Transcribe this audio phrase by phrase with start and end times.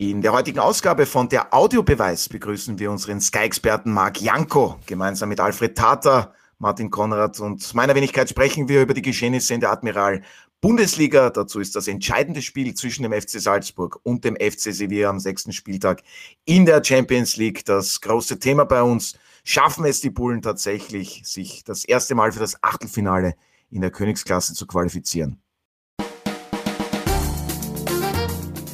[0.00, 4.80] In der heutigen Ausgabe von der Audiobeweis begrüßen wir unseren Sky-Experten Marc Janko.
[4.86, 9.60] Gemeinsam mit Alfred Tata, Martin Konrad und meiner Wenigkeit sprechen wir über die Geschehnisse in
[9.60, 10.22] der Admiral
[10.62, 11.28] Bundesliga.
[11.28, 15.52] Dazu ist das entscheidende Spiel zwischen dem FC Salzburg und dem FC Sevilla am sechsten
[15.52, 16.02] Spieltag
[16.46, 17.66] in der Champions League.
[17.66, 19.18] Das große Thema bei uns.
[19.44, 23.34] Schaffen es die Bullen tatsächlich, sich das erste Mal für das Achtelfinale
[23.68, 25.42] in der Königsklasse zu qualifizieren?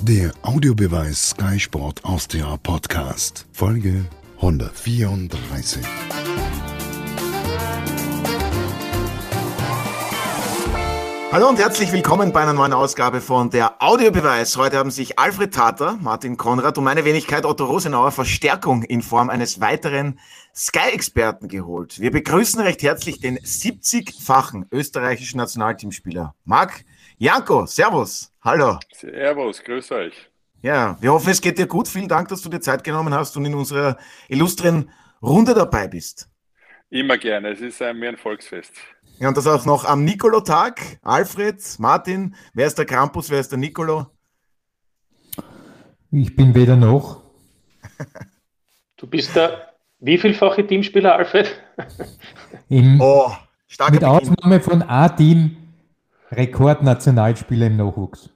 [0.08, 4.04] Der Audiobeweis Sky Sport Austria Podcast, Folge
[4.36, 5.84] 134.
[11.32, 14.56] Hallo und herzlich willkommen bei einer neuen Ausgabe von der Audiobeweis.
[14.56, 19.28] Heute haben sich Alfred Tater, Martin Konrad und meine Wenigkeit Otto Rosenauer Verstärkung in Form
[19.28, 20.20] eines weiteren
[20.54, 21.98] Sky-Experten geholt.
[21.98, 26.84] Wir begrüßen recht herzlich den 70-fachen österreichischen Nationalteamspieler Marc
[27.18, 28.78] Janko, Servus, hallo.
[28.92, 30.12] Servus, grüß euch.
[30.60, 31.88] Ja, wir hoffen, es geht dir gut.
[31.88, 33.96] Vielen Dank, dass du dir Zeit genommen hast und in unserer
[34.28, 34.90] illustren
[35.22, 36.28] Runde dabei bist.
[36.90, 38.72] Immer gerne, es ist mir ein Volksfest.
[39.18, 40.98] Ja, und das auch noch am Nicolo-Tag.
[41.00, 44.08] Alfred, Martin, wer ist der Krampus, wer ist der Nicolo?
[46.10, 47.22] Ich bin weder noch.
[48.98, 51.58] du bist der wievielfache Teamspieler, Alfred?
[52.68, 53.32] Im, oh,
[53.68, 54.04] mit Beginn.
[54.04, 55.65] Ausnahme von A-Team
[56.30, 58.30] Rekordnationalspieler im Nachwuchs.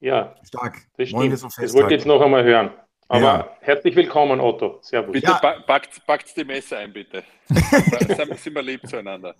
[0.00, 0.82] Ja, stark.
[0.96, 1.32] Das stimmt.
[1.32, 2.70] Das, das wollte ich jetzt noch einmal hören.
[3.08, 3.48] Aber ja.
[3.60, 4.78] herzlich willkommen, Otto.
[4.80, 5.12] Servus.
[5.12, 5.60] Bitte ja.
[5.66, 7.22] packt, packt die Messe ein, bitte.
[7.48, 9.34] sind wir lieb zueinander.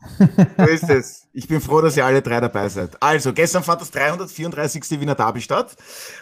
[0.58, 1.28] So ist es.
[1.32, 2.90] Ich bin froh, dass ihr alle drei dabei seid.
[3.02, 5.00] Also, gestern fand das 334.
[5.00, 5.74] Wiener Derby statt.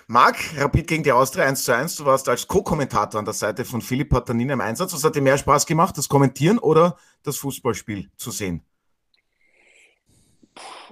[0.06, 1.96] Marc, Rapid gegen die Austria 1 zu 1.
[1.96, 4.94] Du warst als Co-Kommentator an der Seite von Philipp Patanina im Einsatz.
[4.94, 8.64] Was hat dir mehr Spaß gemacht, das Kommentieren oder das Fußballspiel zu sehen?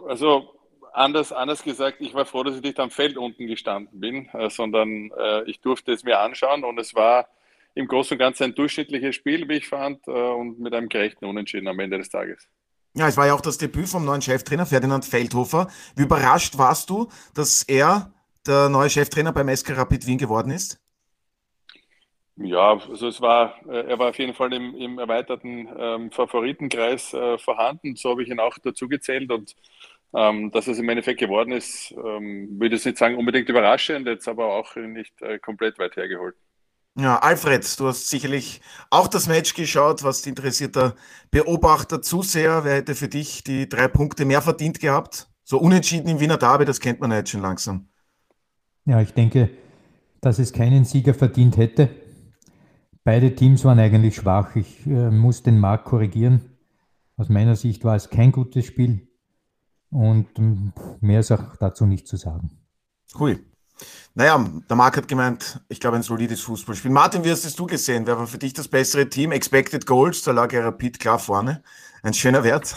[0.06, 0.54] Also
[0.92, 4.50] anders, anders gesagt, ich war froh, dass ich nicht am Feld unten gestanden bin, äh,
[4.50, 7.28] sondern äh, ich durfte es mir anschauen und es war
[7.74, 11.24] im Großen und Ganzen ein durchschnittliches Spiel, wie ich fand, äh, und mit einem gerechten
[11.24, 12.48] Unentschieden am Ende des Tages.
[12.94, 15.68] Ja, es war ja auch das Debüt vom neuen Cheftrainer Ferdinand Feldhofer.
[15.94, 18.12] Wie überrascht warst du, dass er
[18.46, 20.80] der neue Cheftrainer beim SK Rapid Wien geworden ist?
[22.42, 27.12] Ja, also es war, äh, er war auf jeden Fall im, im erweiterten ähm, Favoritenkreis
[27.12, 27.96] äh, vorhanden.
[27.96, 29.54] So habe ich ihn auch dazu gezählt und
[30.14, 34.28] ähm, dass es im Endeffekt geworden ist, ähm, würde ich nicht sagen unbedingt überraschend, jetzt
[34.28, 36.36] aber auch nicht äh, komplett weit hergeholt.
[36.98, 38.60] Ja, Alfred, du hast sicherlich
[38.90, 40.96] auch das Match geschaut, was interessierter
[41.30, 42.64] Beobachter, Zuseher.
[42.64, 45.28] Wer hätte für dich die drei Punkte mehr verdient gehabt?
[45.44, 47.88] So unentschieden im Wiener Derby, das kennt man ja jetzt schon langsam.
[48.86, 49.50] Ja, ich denke,
[50.20, 51.90] dass es keinen Sieger verdient hätte.
[53.04, 54.56] Beide Teams waren eigentlich schwach.
[54.56, 56.58] Ich äh, muss den Markt korrigieren.
[57.16, 59.09] Aus meiner Sicht war es kein gutes Spiel.
[59.90, 62.50] Und ähm, mehr ist auch dazu nicht zu sagen.
[63.18, 63.40] Cool.
[64.14, 66.90] Naja, der Marc hat gemeint, ich glaube, ein solides Fußballspiel.
[66.90, 68.06] Martin, wie hast es du gesehen?
[68.06, 69.32] Wer war für dich das bessere Team?
[69.32, 71.62] Expected Goals, da lag ja Rapid klar vorne.
[72.02, 72.74] Ein schöner Wert.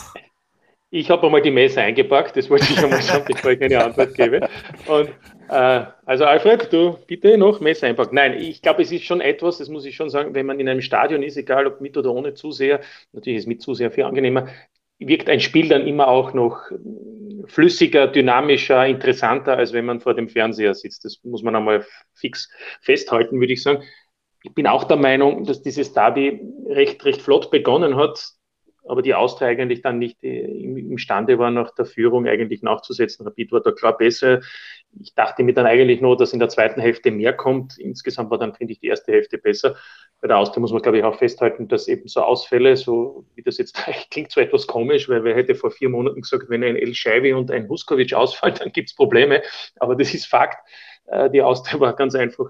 [0.95, 4.13] Ich habe einmal die Messe eingepackt, das wollte ich einmal sagen, bevor ich eine Antwort
[4.13, 4.47] gebe.
[4.87, 5.09] Und
[5.49, 8.13] äh, also Alfred, du bitte noch Messe einpacken.
[8.13, 10.69] Nein, ich glaube, es ist schon etwas, das muss ich schon sagen, wenn man in
[10.69, 12.79] einem Stadion ist, egal ob mit oder ohne Zuseher,
[13.11, 14.49] natürlich ist mit Zuseher viel angenehmer,
[14.99, 16.61] wirkt ein Spiel dann immer auch noch
[17.45, 21.05] flüssiger, dynamischer, interessanter, als wenn man vor dem Fernseher sitzt.
[21.05, 22.49] Das muss man einmal fix
[22.81, 23.83] festhalten, würde ich sagen.
[24.43, 28.33] Ich bin auch der Meinung, dass dieses Derby recht, recht flott begonnen hat,
[28.87, 33.25] aber die Austria eigentlich dann nicht äh, imstande war, nach der Führung eigentlich nachzusetzen.
[33.25, 34.41] Rapid war da klar besser.
[34.99, 37.77] Ich dachte mir dann eigentlich nur, dass in der zweiten Hälfte mehr kommt.
[37.79, 39.75] Insgesamt war dann, finde ich, die erste Hälfte besser
[40.23, 43.43] bei der Austria muss man, glaube ich, auch festhalten, dass eben so Ausfälle, so wie
[43.43, 43.75] das jetzt
[44.09, 47.33] klingt, so etwas komisch, weil wer hätte vor vier Monaten gesagt, wenn ein El Scheibi
[47.33, 49.41] und ein Huskovic ausfällt, dann gibt es Probleme.
[49.75, 50.65] Aber das ist Fakt.
[51.07, 52.45] Äh, die Austria war ganz einfach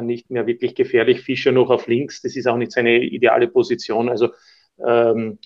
[0.00, 1.20] nicht mehr wirklich gefährlich.
[1.20, 4.08] Fischer noch auf links, das ist auch nicht seine ideale Position.
[4.08, 4.30] Also
[4.82, 5.38] ähm,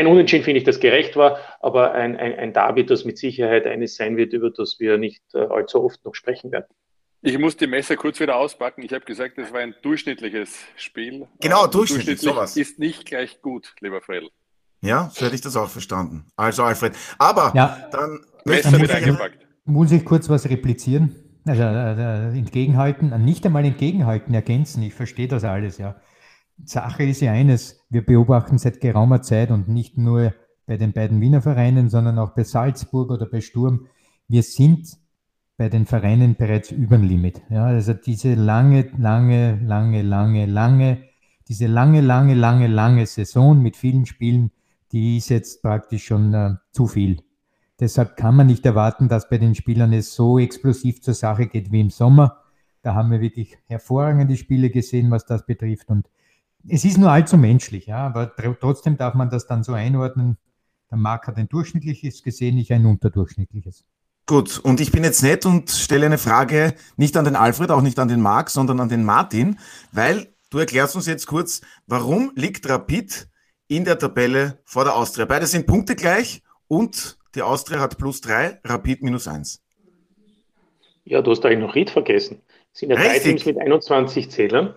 [0.00, 3.66] ein Unentschieden finde ich, das gerecht war, aber ein, ein, ein Derby, das mit Sicherheit
[3.66, 6.66] eines sein wird, über das wir nicht äh, allzu oft noch sprechen werden.
[7.22, 8.82] Ich muss die Messer kurz wieder auspacken.
[8.82, 11.28] Ich habe gesagt, es war ein durchschnittliches Spiel.
[11.40, 12.56] Genau, durchschnittlich, sowas.
[12.56, 14.30] Ist nicht gleich gut, lieber Fredl.
[14.80, 16.24] Ja, so hätte ich das auch verstanden.
[16.36, 16.94] Also Alfred.
[17.18, 19.46] Aber ja, dann Messer wieder eingepackt.
[19.66, 21.14] Muss ich kurz was replizieren?
[21.46, 24.82] Also äh, entgegenhalten, nicht einmal entgegenhalten, ergänzen.
[24.82, 25.96] Ich verstehe das alles, ja.
[26.64, 30.34] Sache ist ja eines, wir beobachten seit geraumer Zeit und nicht nur
[30.66, 33.86] bei den beiden Wiener Vereinen, sondern auch bei Salzburg oder bei Sturm.
[34.28, 34.98] Wir sind
[35.56, 37.42] bei den Vereinen bereits über dem Limit.
[37.50, 41.02] Ja, also diese lange, lange, lange, lange, lange,
[41.48, 44.52] diese lange, lange, lange, lange Saison mit vielen Spielen,
[44.92, 47.22] die ist jetzt praktisch schon äh, zu viel.
[47.80, 51.72] Deshalb kann man nicht erwarten, dass bei den Spielern es so explosiv zur Sache geht
[51.72, 52.38] wie im Sommer.
[52.82, 55.88] Da haben wir wirklich hervorragende Spiele gesehen, was das betrifft.
[55.88, 56.08] Und
[56.68, 60.36] es ist nur allzu menschlich, ja, aber trotzdem darf man das dann so einordnen.
[60.90, 63.84] Der Marc hat ein durchschnittliches gesehen, ich ein unterdurchschnittliches.
[64.26, 67.82] Gut, und ich bin jetzt nett und stelle eine Frage nicht an den Alfred, auch
[67.82, 69.58] nicht an den Marc, sondern an den Martin,
[69.92, 73.28] weil du erklärst uns jetzt kurz, warum liegt Rapid
[73.68, 75.24] in der Tabelle vor der Austria?
[75.24, 79.62] Beide sind Punkte gleich und die Austria hat plus drei, Rapid minus eins.
[81.04, 82.42] Ja, du hast eigentlich noch Ried vergessen.
[82.72, 83.22] Es sind ja Richtig.
[83.22, 84.74] drei Teams mit 21 Zählern.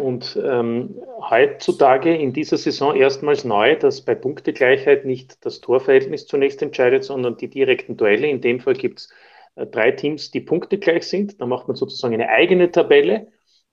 [0.00, 6.62] Und ähm, heutzutage in dieser Saison erstmals neu, dass bei Punktegleichheit nicht das Torverhältnis zunächst
[6.62, 8.26] entscheidet, sondern die direkten Duelle.
[8.26, 9.12] In dem Fall gibt es
[9.56, 11.40] äh, drei Teams, die punktegleich sind.
[11.40, 13.28] Da macht man sozusagen eine eigene Tabelle.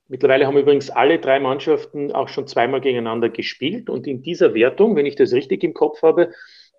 [0.07, 3.89] Mittlerweile haben übrigens alle drei Mannschaften auch schon zweimal gegeneinander gespielt.
[3.89, 6.31] Und in dieser Wertung, wenn ich das richtig im Kopf habe,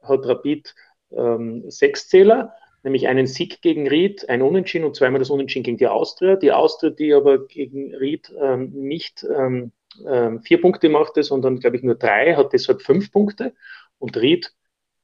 [0.03, 0.75] hat Rapid
[1.11, 2.53] ähm, sechs Zähler
[2.87, 6.37] nämlich einen Sieg gegen Ried, ein Unentschieden und zweimal das Unentschieden gegen die Austria.
[6.37, 9.73] Die Austria, die aber gegen Ried ähm, nicht ähm,
[10.09, 13.55] ähm, vier Punkte machte, sondern, glaube ich, nur drei, hat deshalb fünf Punkte.
[13.99, 14.53] Und Ried,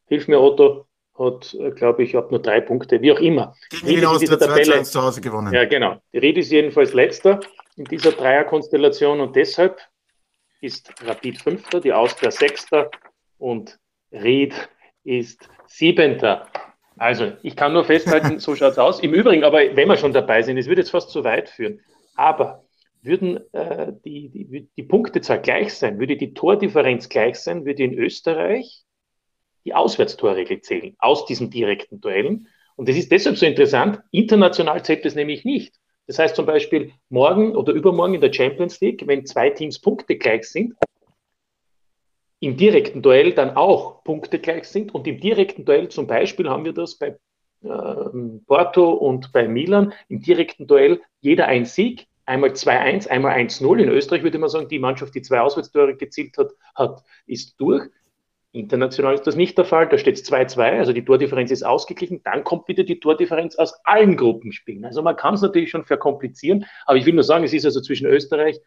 [0.06, 0.87] hilf mir Otto,
[1.19, 3.56] hat, äh, glaube ich, hat nur drei Punkte, wie auch immer.
[3.70, 5.52] Gegen die Austria Tabelle, zu Hause gewonnen.
[5.52, 5.96] Ja, genau.
[6.12, 7.40] Die Ried ist jedenfalls letzter
[7.76, 9.81] in dieser Dreierkonstellation und deshalb
[10.61, 12.93] ist Rapid Fünfter, die Austria Sechster
[13.38, 13.76] und
[14.12, 14.55] Ried
[15.02, 16.46] ist Siebenter.
[16.97, 19.00] Also, ich kann nur festhalten, so schaut es aus.
[19.00, 21.81] Im Übrigen, aber wenn wir schon dabei sind, es würde jetzt fast zu weit führen.
[22.15, 22.65] Aber
[23.03, 27.94] würden äh, die, die, die Punktezahl gleich sein, würde die Tordifferenz gleich sein, würde in
[27.94, 28.85] Österreich
[29.65, 32.49] die Auswärtstorregel zählen aus diesen direkten Duellen.
[32.77, 34.00] Und das ist deshalb so interessant.
[34.11, 35.75] International zählt das nämlich nicht.
[36.06, 40.17] Das heißt zum Beispiel morgen oder übermorgen in der Champions League, wenn zwei Teams Punkte
[40.17, 40.75] gleich sind,
[42.43, 44.93] im direkten Duell dann auch Punkte gleich sind.
[44.93, 47.17] Und im direkten Duell zum Beispiel haben wir das bei
[47.62, 47.69] äh,
[48.49, 49.93] Porto und bei Milan.
[50.09, 53.79] Im direkten Duell jeder ein Sieg, einmal 2-1, einmal 1-0.
[53.79, 57.89] In Österreich würde man sagen, die Mannschaft, die zwei Auswärtstore gezielt hat, hat ist durch.
[58.50, 59.88] International ist das nicht der Fall.
[59.88, 62.23] Da steht es 2-2, also die Tordifferenz ist ausgeglichen.
[62.25, 64.85] Dann kommt wieder die Tordifferenz aus allen Gruppenspielen.
[64.85, 67.81] Also man kann es natürlich schon verkomplizieren, aber ich will nur sagen, es ist also
[67.81, 68.59] zwischen Österreich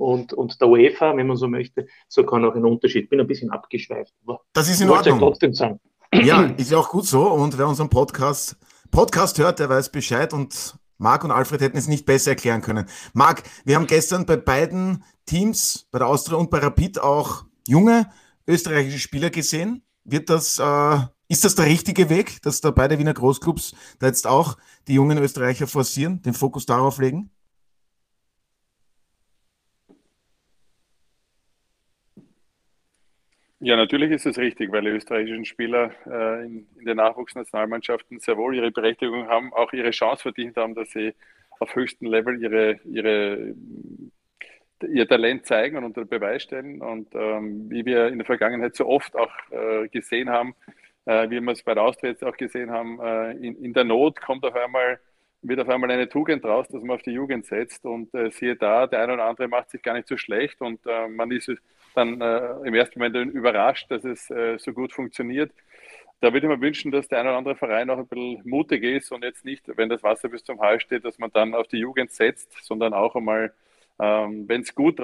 [0.00, 3.10] und, und der UEFA, wenn man so möchte, so kann auch ein Unterschied.
[3.10, 4.14] Bin ein bisschen abgeschweift.
[4.52, 5.18] Das ist in Ordnung.
[5.18, 5.78] trotzdem sagen.
[6.12, 7.30] Ja, ist ja auch gut so.
[7.30, 8.56] Und wer unseren Podcast,
[8.90, 12.86] Podcast hört, der weiß Bescheid und Marc und Alfred hätten es nicht besser erklären können.
[13.12, 18.10] Marc, wir haben gestern bei beiden Teams, bei der Austria und bei Rapid auch junge
[18.46, 19.82] österreichische Spieler gesehen.
[20.04, 20.98] Wird das, äh,
[21.28, 24.56] ist das der richtige Weg, dass da beide Wiener Großclubs da jetzt auch
[24.88, 27.30] die jungen Österreicher forcieren, den Fokus darauf legen?
[33.62, 38.36] Ja, natürlich ist es richtig, weil die österreichischen Spieler äh, in, in den Nachwuchsnationalmannschaften sehr
[38.38, 41.14] wohl ihre Berechtigung haben, auch ihre Chance verdient haben, dass sie
[41.58, 43.54] auf höchstem Level ihre, ihre,
[44.88, 46.80] ihr Talent zeigen und unter Beweis stellen.
[46.80, 50.54] Und ähm, wie wir in der Vergangenheit so oft auch äh, gesehen haben,
[51.04, 53.84] äh, wie wir es bei der Austria jetzt auch gesehen haben, äh, in, in der
[53.84, 54.98] Not kommt auf einmal
[55.42, 58.56] wird auf einmal eine Tugend raus, dass man auf die Jugend setzt und äh, siehe
[58.56, 61.50] da, der eine oder andere macht sich gar nicht so schlecht und äh, man ist
[61.94, 65.52] dann äh, im ersten Moment überrascht, dass es äh, so gut funktioniert.
[66.20, 68.82] Da würde ich mir wünschen, dass der eine oder andere Verein auch ein bisschen mutig
[68.84, 71.66] ist und jetzt nicht, wenn das Wasser bis zum Hals steht, dass man dann auf
[71.68, 73.54] die Jugend setzt, sondern auch einmal,
[73.98, 75.00] ähm, wenn es gut,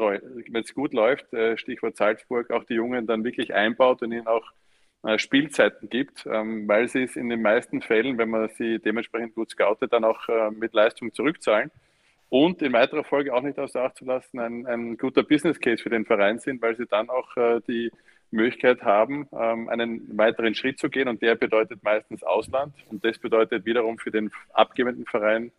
[0.75, 4.53] gut läuft, äh, Stichwort Salzburg, auch die Jungen dann wirklich einbaut und ihnen auch
[5.05, 9.35] äh, Spielzeiten gibt, ähm, weil sie es in den meisten Fällen, wenn man sie dementsprechend
[9.35, 11.71] gut scoutet, dann auch äh, mit Leistung zurückzahlen.
[12.29, 15.83] Und in weiterer Folge auch nicht außer Acht zu lassen, ein, ein guter Business Case
[15.83, 17.91] für den Verein sind, weil sie dann auch äh, die
[18.31, 21.09] Möglichkeit haben, ähm, einen weiteren Schritt zu gehen.
[21.09, 22.75] Und der bedeutet meistens Ausland.
[22.89, 25.53] Und das bedeutet wiederum für den abgebenden Verein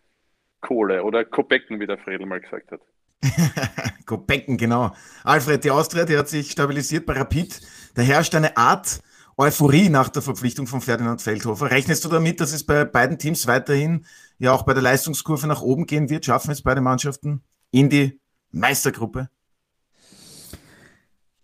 [0.60, 2.80] Kohle oder Kopecken, wie der Fredel mal gesagt hat.
[4.06, 4.92] Kopecken, genau.
[5.24, 7.60] Alfred, die Austria, die hat sich stabilisiert bei Rapid.
[7.94, 9.00] Da herrscht eine Art
[9.40, 11.70] Euphorie nach der Verpflichtung von Ferdinand Feldhofer.
[11.70, 14.04] Rechnest du damit, dass es bei beiden Teams weiterhin
[14.38, 16.24] ja auch bei der Leistungskurve nach oben gehen wird?
[16.24, 19.28] Schaffen es beide Mannschaften in die Meistergruppe?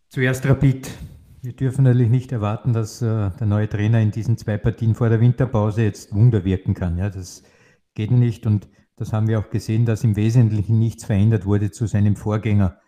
[0.08, 0.90] Zuerst Rapid.
[1.42, 5.08] Wir dürfen natürlich nicht erwarten, dass äh, der neue Trainer in diesen zwei Partien vor
[5.08, 6.98] der Winterpause jetzt Wunder wirken kann.
[6.98, 7.44] Ja, das
[7.94, 11.86] geht nicht und das haben wir auch gesehen, dass im Wesentlichen nichts verändert wurde zu
[11.86, 12.78] seinem Vorgänger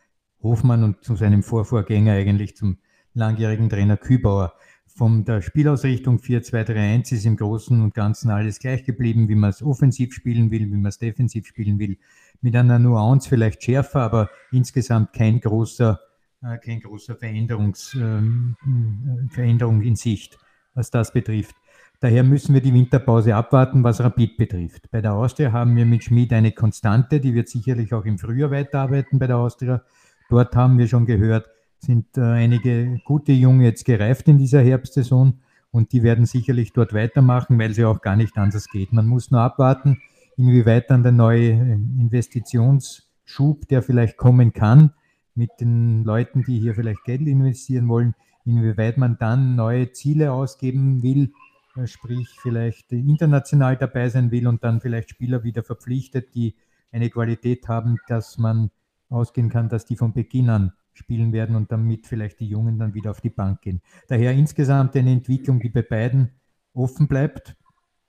[0.42, 2.78] Hofmann und zu seinem Vorvorgänger eigentlich zum
[3.14, 4.54] langjährigen Trainer Kübauer.
[4.96, 9.62] Von der Spielausrichtung 4-2-3-1 ist im Großen und Ganzen alles gleich geblieben, wie man es
[9.62, 11.98] offensiv spielen will, wie man es defensiv spielen will.
[12.40, 16.00] Mit einer Nuance vielleicht schärfer, aber insgesamt kein großer,
[16.42, 18.22] äh, kein großer Veränderungs, äh,
[19.28, 20.38] Veränderung in Sicht,
[20.72, 21.56] was das betrifft.
[22.00, 24.90] Daher müssen wir die Winterpause abwarten, was Rapid betrifft.
[24.90, 28.50] Bei der Austria haben wir mit Schmid eine Konstante, die wird sicherlich auch im Frühjahr
[28.50, 29.82] weiterarbeiten bei der Austria.
[30.30, 31.50] Dort haben wir schon gehört,
[31.86, 35.40] sind äh, einige gute Junge jetzt gereift in dieser Herbstsaison
[35.70, 38.92] und die werden sicherlich dort weitermachen, weil sie auch gar nicht anders geht.
[38.92, 39.98] Man muss nur abwarten,
[40.36, 44.92] inwieweit dann der neue Investitionsschub, der vielleicht kommen kann,
[45.34, 48.14] mit den Leuten, die hier vielleicht Geld investieren wollen,
[48.44, 51.32] inwieweit man dann neue Ziele ausgeben will,
[51.76, 56.56] äh, sprich vielleicht international dabei sein will und dann vielleicht Spieler wieder verpflichtet, die
[56.90, 58.70] eine Qualität haben, dass man
[59.08, 62.94] ausgehen kann, dass die von Beginn an spielen werden und damit vielleicht die Jungen dann
[62.94, 63.80] wieder auf die Bank gehen.
[64.08, 66.30] Daher insgesamt eine Entwicklung, die bei beiden
[66.74, 67.56] offen bleibt.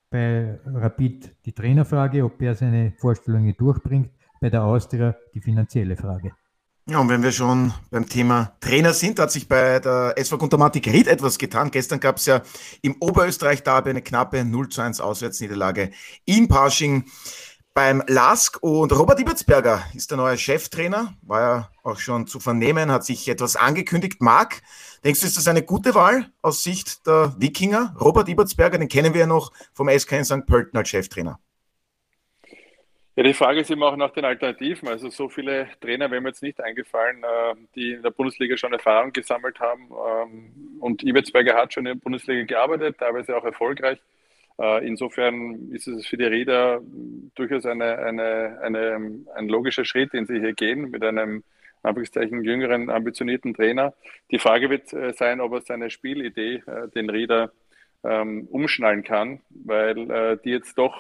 [0.10, 4.12] Bei Rapid die Trainerfrage, ob er seine Vorstellungen durchbringt.
[4.40, 6.32] Bei der Austria die finanzielle Frage.
[6.90, 10.88] Ja, und wenn wir schon beim Thema Trainer sind, hat sich bei der SV Guntermatik
[10.88, 11.70] Ried etwas getan.
[11.70, 12.42] Gestern gab es ja
[12.82, 15.92] im Oberösterreich-Derby eine knappe 0 zu 1 Auswärtsniederlage
[16.24, 17.04] in Parsching
[17.78, 22.92] beim LASK und Robert Ibertsberger ist der neue Cheftrainer, war ja auch schon zu vernehmen,
[22.92, 24.20] hat sich etwas angekündigt.
[24.20, 24.64] Marc,
[25.04, 27.96] denkst du, ist das eine gute Wahl aus Sicht der Wikinger?
[28.02, 30.48] Robert Ibertsberger, den kennen wir ja noch vom SK in St.
[30.48, 31.40] Pölten als Cheftrainer.
[33.16, 34.90] Ja, die Frage ist immer auch nach den Alternativen.
[34.90, 38.74] Also so viele Trainer wären mir jetzt nicht eingefallen, äh, die in der Bundesliga schon
[38.74, 39.92] Erfahrung gesammelt haben.
[39.92, 44.00] Ähm, und Ibetzberger hat schon in der Bundesliga gearbeitet, teilweise auch erfolgreich.
[44.60, 46.82] Äh, insofern ist es für die Räder
[47.36, 51.44] durchaus eine, eine, eine, ein logischer Schritt, den sie hier gehen, mit einem
[51.84, 53.94] Anführungszeichen jüngeren, ambitionierten Trainer.
[54.32, 56.64] Die Frage wird äh, sein, ob er seine Spielidee,
[56.96, 57.52] den Räder,
[58.04, 60.96] ähm, umschnallen kann, weil die jetzt doch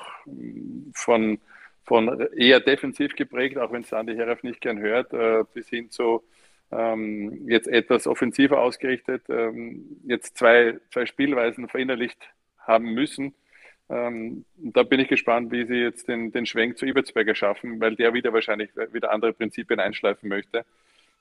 [0.93, 1.39] von
[1.87, 5.89] von eher defensiv geprägt, auch wenn es Sandy Heraf nicht gern hört, äh, bis hin
[5.89, 6.21] zu
[6.69, 12.17] ähm, jetzt etwas offensiver ausgerichtet, ähm, jetzt zwei, zwei Spielweisen verinnerlicht
[12.59, 13.33] haben müssen.
[13.89, 17.95] Ähm, da bin ich gespannt, wie sie jetzt den, den Schwenk zu Ibertsberger schaffen, weil
[17.95, 20.65] der wieder wahrscheinlich wieder andere Prinzipien einschleifen möchte.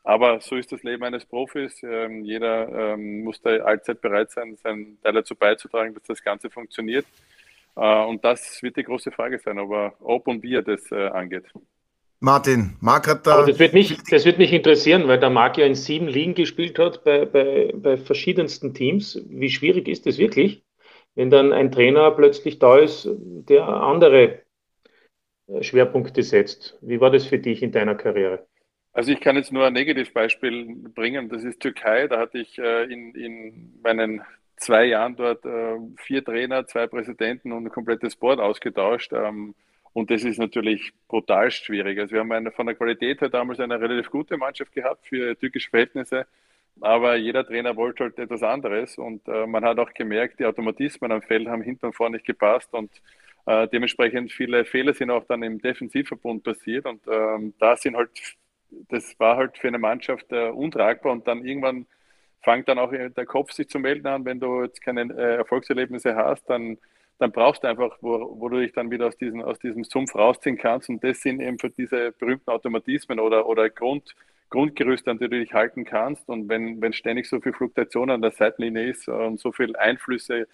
[0.03, 1.83] Aber so ist das Leben eines Profis.
[1.83, 6.49] Ähm, jeder ähm, muss da allzeit bereit sein, seinen Teil dazu beizutragen, dass das Ganze
[6.49, 7.07] funktioniert.
[7.77, 11.09] Äh, und das wird die große Frage sein, aber ob und wie er das äh,
[11.09, 11.45] angeht.
[12.21, 13.35] Martin, Marc hat da.
[13.35, 16.35] Aber das wird, mich, das wird mich interessieren, weil der Marc ja in sieben Ligen
[16.35, 19.21] gespielt hat bei, bei, bei verschiedensten Teams.
[19.29, 20.63] Wie schwierig ist das wirklich,
[21.17, 24.43] wenn dann ein Trainer plötzlich da ist, der andere
[25.49, 26.79] äh, Schwerpunkte setzt?
[26.81, 28.47] Wie war das für dich in deiner Karriere?
[28.93, 32.07] Also ich kann jetzt nur ein Negativbeispiel bringen, das ist Türkei.
[32.07, 34.23] Da hatte ich in, in meinen
[34.57, 39.13] zwei Jahren dort äh, vier Trainer, zwei Präsidenten und ein komplettes Board ausgetauscht.
[39.13, 39.55] Ähm,
[39.93, 41.99] und das ist natürlich brutal schwierig.
[41.99, 45.39] Also wir haben eine, von der Qualität her damals eine relativ gute Mannschaft gehabt für
[45.39, 46.27] türkische Verhältnisse.
[46.81, 48.99] Aber jeder Trainer wollte halt etwas anderes.
[48.99, 52.27] Und äh, man hat auch gemerkt, die Automatismen am Feld haben hinten und vorne nicht
[52.27, 52.73] gepasst.
[52.73, 52.91] Und
[53.47, 56.87] äh, dementsprechend viele Fehler sind auch dann im Defensivverbund passiert.
[56.87, 58.11] Und ähm, da sind halt,
[58.89, 61.13] das war halt für eine Mannschaft äh, untragbar.
[61.13, 61.87] Und dann irgendwann
[62.43, 66.15] fängt dann auch der Kopf sich zu melden an, wenn du jetzt keine äh, Erfolgserlebnisse
[66.15, 66.79] hast, dann,
[67.19, 70.15] dann brauchst du einfach, wo, wo du dich dann wieder aus, diesen, aus diesem Sumpf
[70.15, 70.89] rausziehen kannst.
[70.89, 74.15] Und das sind eben für diese berühmten Automatismen oder, oder Grund,
[74.51, 76.29] Grundgerüste, an du dich halten kannst.
[76.29, 80.47] Und wenn, wenn ständig so viel Fluktuation an der Seitenlinie ist und so viele Einflüsse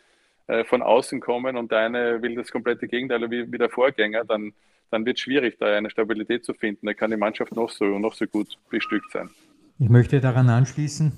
[0.46, 4.24] äh, von außen kommen und der eine will das komplette Gegenteil wie, wie der Vorgänger,
[4.24, 4.52] dann,
[4.90, 6.86] dann wird es schwierig, da eine Stabilität zu finden.
[6.86, 9.30] Da kann die Mannschaft noch so, noch so gut bestückt sein.
[9.78, 11.12] Ich möchte daran anschließen,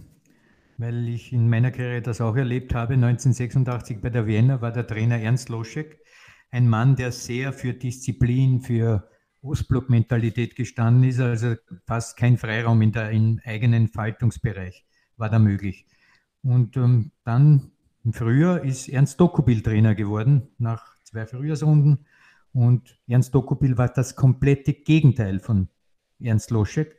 [0.78, 2.94] weil ich in meiner Karriere das auch erlebt habe.
[2.94, 5.98] 1986 bei der Vienna war der Trainer Ernst Loschek,
[6.50, 9.08] ein Mann, der sehr für Disziplin, für
[9.44, 11.54] Ostblock-Mentalität gestanden ist, also
[11.86, 14.84] fast kein Freiraum in der im eigenen Faltungsbereich
[15.16, 15.86] war da möglich.
[16.42, 17.72] Und ähm, dann
[18.04, 22.06] im Frühjahr ist Ernst Dokubil Trainer geworden, nach zwei Frühjahrsrunden.
[22.52, 25.68] Und Ernst Dokubil war das komplette Gegenteil von
[26.20, 26.96] Ernst Loschek.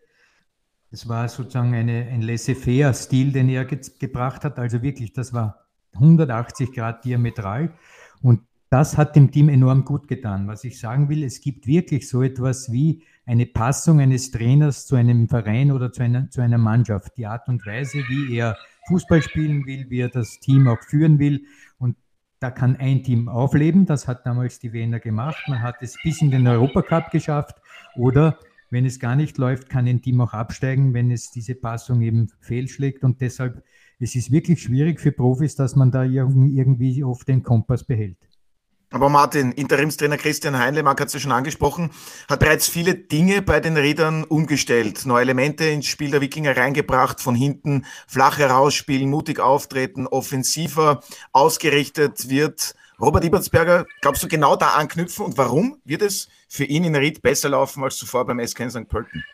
[0.91, 4.57] Es war sozusagen eine, ein laissez-faire-Stil, den er ge gebracht hat.
[4.59, 7.73] Also wirklich, das war 180 Grad diametral.
[8.21, 10.47] Und das hat dem Team enorm gut getan.
[10.47, 14.95] Was ich sagen will, es gibt wirklich so etwas wie eine Passung eines Trainers zu
[14.95, 17.17] einem Verein oder zu einer, zu einer Mannschaft.
[17.17, 18.57] Die Art und Weise, wie er
[18.87, 21.45] Fußball spielen will, wie er das Team auch führen will.
[21.77, 21.95] Und
[22.39, 23.85] da kann ein Team aufleben.
[23.85, 25.43] Das hat damals die Wiener gemacht.
[25.47, 27.55] Man hat es bis in den Europacup geschafft.
[27.95, 28.37] Oder
[28.69, 32.29] wenn es gar nicht läuft, kann ein Team auch absteigen, wenn es diese Passung eben
[32.41, 33.03] fehlschlägt.
[33.03, 33.63] Und deshalb,
[33.99, 38.17] es ist wirklich schwierig für Profis, dass man da irgendwie oft den Kompass behält.
[38.95, 41.91] Aber Martin, Interimstrainer Christian Heinle, Marc hat es ja schon angesprochen,
[42.29, 47.19] hat bereits viele Dinge bei den Rädern umgestellt, neue Elemente ins Spiel der Wikinger reingebracht,
[47.19, 54.69] von hinten flach herausspielen, mutig auftreten, offensiver ausgerichtet wird Robert Ibertsberger, glaubst du genau da
[54.69, 58.71] anknüpfen und warum wird es für ihn in Ried besser laufen als zuvor beim SK
[58.71, 58.87] St.
[58.87, 59.25] Pölten?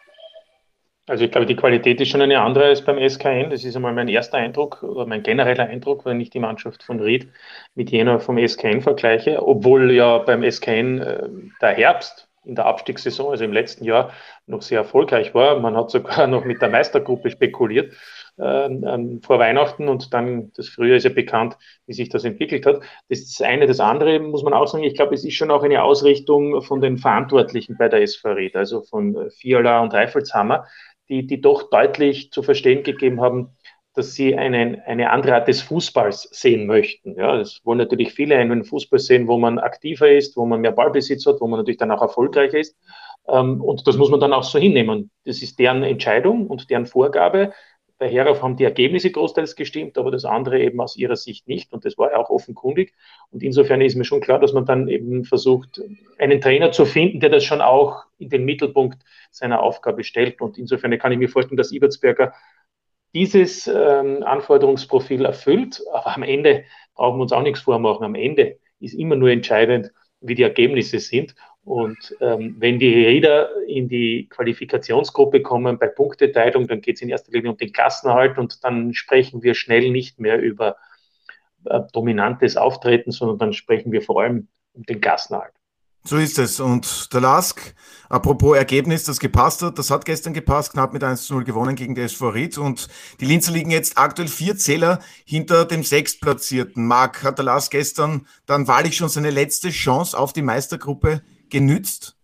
[1.11, 3.49] Also ich glaube, die Qualität ist schon eine andere als beim SKN.
[3.49, 7.01] Das ist einmal mein erster Eindruck oder mein genereller Eindruck, wenn ich die Mannschaft von
[7.01, 7.27] Ried
[7.75, 9.45] mit jener vom SKN vergleiche.
[9.45, 11.27] Obwohl ja beim SKN äh,
[11.61, 14.13] der Herbst in der Abstiegssaison, also im letzten Jahr,
[14.47, 15.59] noch sehr erfolgreich war.
[15.59, 17.93] Man hat sogar noch mit der Meistergruppe spekuliert
[18.39, 22.65] äh, ähm, vor Weihnachten und dann das Frühjahr ist ja bekannt, wie sich das entwickelt
[22.65, 22.81] hat.
[23.09, 23.67] Das ist das eine.
[23.67, 26.79] Das andere muss man auch sagen, ich glaube, es ist schon auch eine Ausrichtung von
[26.79, 30.65] den Verantwortlichen bei der SV Ried, also von Fiala und Reifelshammer
[31.11, 33.49] die, die doch deutlich zu verstehen gegeben haben,
[33.93, 37.15] dass sie einen, eine andere Art des Fußballs sehen möchten.
[37.17, 40.71] Ja, es wollen natürlich viele einen Fußball sehen, wo man aktiver ist, wo man mehr
[40.71, 42.77] Ballbesitz hat, wo man natürlich dann auch erfolgreicher ist.
[43.27, 45.11] Ähm, und das muss man dann auch so hinnehmen.
[45.25, 47.51] Das ist deren Entscheidung und deren Vorgabe.
[48.01, 51.71] Bei Herauf haben die Ergebnisse großteils gestimmt, aber das andere eben aus ihrer Sicht nicht.
[51.71, 52.95] Und das war ja auch offenkundig.
[53.29, 55.79] Und insofern ist mir schon klar, dass man dann eben versucht,
[56.17, 60.41] einen Trainer zu finden, der das schon auch in den Mittelpunkt seiner Aufgabe stellt.
[60.41, 62.33] Und insofern kann ich mir vorstellen, dass Ibertsberger
[63.13, 65.83] dieses ähm, Anforderungsprofil erfüllt.
[65.93, 66.63] Aber am Ende
[66.95, 68.03] brauchen wir uns auch nichts vormachen.
[68.03, 69.91] Am Ende ist immer nur entscheidend,
[70.21, 71.35] wie die Ergebnisse sind.
[71.63, 77.09] Und ähm, wenn die Räder in die Qualifikationsgruppe kommen bei Punkteteilung, dann geht es in
[77.09, 80.77] erster Linie um den Klassenerhalt und dann sprechen wir schnell nicht mehr über
[81.65, 85.53] äh, dominantes Auftreten, sondern dann sprechen wir vor allem um den Klassenerhalt.
[86.03, 86.59] So ist es.
[86.59, 87.75] Und der Lask,
[88.09, 91.75] apropos Ergebnis, das gepasst hat, das hat gestern gepasst, knapp mit 1 zu 0 gewonnen
[91.75, 92.57] gegen die SV Ried.
[92.57, 92.87] Und
[93.19, 96.87] die Linzer liegen jetzt aktuell vier Zähler hinter dem Sechstplatzierten.
[96.87, 102.17] Marc, hat der Lask gestern dann wahrlich schon seine letzte Chance auf die Meistergruppe genützt?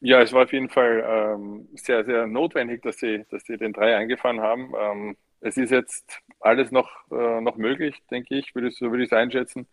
[0.00, 3.72] Ja, es war auf jeden Fall ähm, sehr, sehr notwendig, dass sie, dass sie den
[3.72, 4.72] Drei eingefahren haben.
[4.78, 9.10] Ähm, es ist jetzt alles noch, äh, noch möglich, denke ich, würde, so würde ich
[9.10, 9.66] es einschätzen.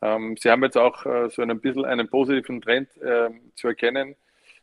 [0.00, 4.16] Ähm, sie haben jetzt auch äh, so ein bisschen einen positiven Trend äh, zu erkennen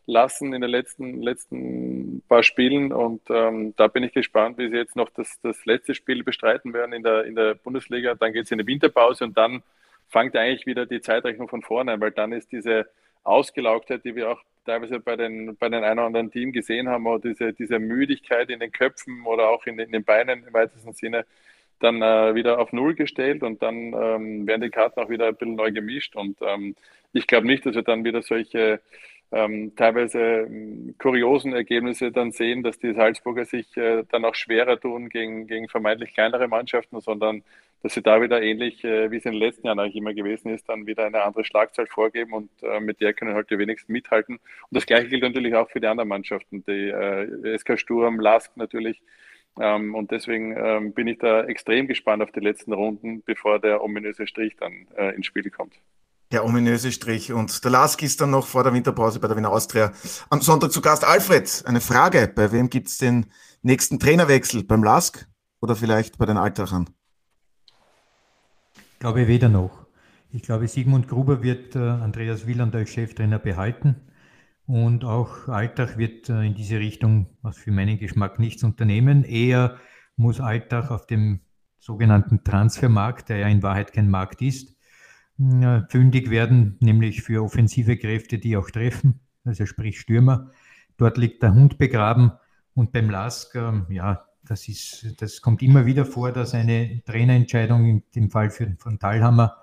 [0.05, 4.75] lassen in den letzten, letzten paar Spielen und ähm, da bin ich gespannt, wie sie
[4.75, 8.15] jetzt noch das, das letzte Spiel bestreiten werden in der, in der Bundesliga.
[8.15, 9.61] Dann geht es in die Winterpause und dann
[10.11, 12.87] fängt eigentlich wieder die Zeitrechnung von vorne an, weil dann ist diese
[13.23, 17.07] Ausgelaugtheit, die wir auch teilweise bei den, bei den einen oder anderen Team gesehen haben,
[17.07, 20.93] oder diese, diese Müdigkeit in den Köpfen oder auch in, in den Beinen im weitesten
[20.93, 21.25] Sinne,
[21.79, 25.35] dann äh, wieder auf Null gestellt und dann ähm, werden die Karten auch wieder ein
[25.35, 26.15] bisschen neu gemischt.
[26.15, 26.75] Und ähm,
[27.13, 28.81] ich glaube nicht, dass wir dann wieder solche
[29.31, 34.79] ähm, teilweise ähm, kuriosen Ergebnisse dann sehen, dass die Salzburger sich äh, dann auch schwerer
[34.79, 37.43] tun gegen, gegen vermeintlich kleinere Mannschaften, sondern
[37.83, 40.53] dass sie da wieder ähnlich, äh, wie es in den letzten Jahren eigentlich immer gewesen
[40.53, 43.91] ist, dann wieder eine andere Schlagzahl vorgeben und äh, mit der können halt die wenigsten
[43.91, 44.35] mithalten.
[44.35, 48.55] Und das gleiche gilt natürlich auch für die anderen Mannschaften, die äh, SK Sturm, Lask
[48.55, 49.01] natürlich.
[49.59, 53.83] Ähm, und deswegen ähm, bin ich da extrem gespannt auf die letzten Runden, bevor der
[53.83, 55.73] ominöse Strich dann ins Spiel kommt.
[56.31, 57.33] Der ominöse Strich.
[57.33, 59.91] Und der Lask ist dann noch vor der Winterpause bei der Wiener Austria
[60.29, 61.03] am Sonntag zu Gast.
[61.03, 62.31] Alfred, eine Frage.
[62.33, 63.25] Bei wem gibt es den
[63.61, 64.63] nächsten Trainerwechsel?
[64.63, 65.27] Beim Lask
[65.59, 66.89] oder vielleicht bei den Altachern?
[69.01, 69.87] Ich glaube weder noch.
[70.29, 73.95] Ich glaube, Sigmund Gruber wird äh, Andreas Wieland als Cheftrainer behalten.
[74.67, 79.23] Und auch Altach wird äh, in diese Richtung, was für meinen Geschmack nichts unternehmen.
[79.23, 79.77] Eher
[80.17, 81.39] muss Altach auf dem
[81.79, 84.77] sogenannten Transfermarkt, der ja in Wahrheit kein Markt ist,
[85.89, 90.51] fündig werden, nämlich für offensive Kräfte, die auch treffen, also sprich Stürmer.
[90.97, 92.33] Dort liegt der Hund begraben
[92.75, 97.85] und beim Lask, ähm, ja, das ist, das kommt immer wieder vor, dass eine Trainerentscheidung
[97.85, 99.55] in dem Fall für, von Talhammer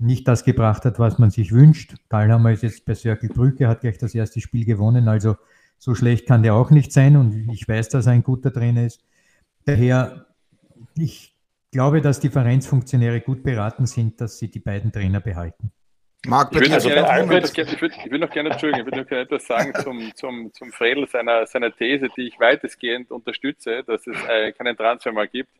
[0.00, 1.94] nicht das gebracht hat, was man sich wünscht.
[2.08, 5.36] Talhammer ist jetzt bei Circle Brücke, hat gleich das erste Spiel gewonnen, also
[5.78, 8.84] so schlecht kann der auch nicht sein und ich weiß, dass er ein guter Trainer
[8.84, 9.04] ist.
[9.66, 10.26] Daher,
[10.98, 11.36] ich
[11.70, 15.70] glaube, dass die Vereinsfunktionäre gut beraten sind, dass sie die beiden Trainer behalten.
[16.26, 16.96] Marc, ich, also ich,
[17.80, 20.72] will, ich will noch gerne, Entschuldigung, ich will noch gerne etwas sagen zum, zum, zum
[20.72, 25.50] Fredel seiner, seiner These, die ich weitestgehend unterstütze, dass es äh, keinen Transfer mal gibt.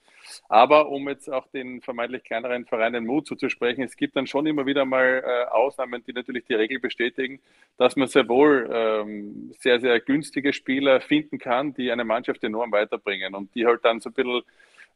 [0.48, 4.64] Aber um jetzt auch den vermeintlich kleineren Vereinen Mut zuzusprechen, es gibt dann schon immer
[4.66, 7.40] wieder mal äh, Ausnahmen, die natürlich die Regel bestätigen,
[7.76, 12.72] dass man sehr wohl ähm, sehr, sehr günstige Spieler finden kann, die eine Mannschaft enorm
[12.72, 14.42] weiterbringen und die halt dann so ein bisschen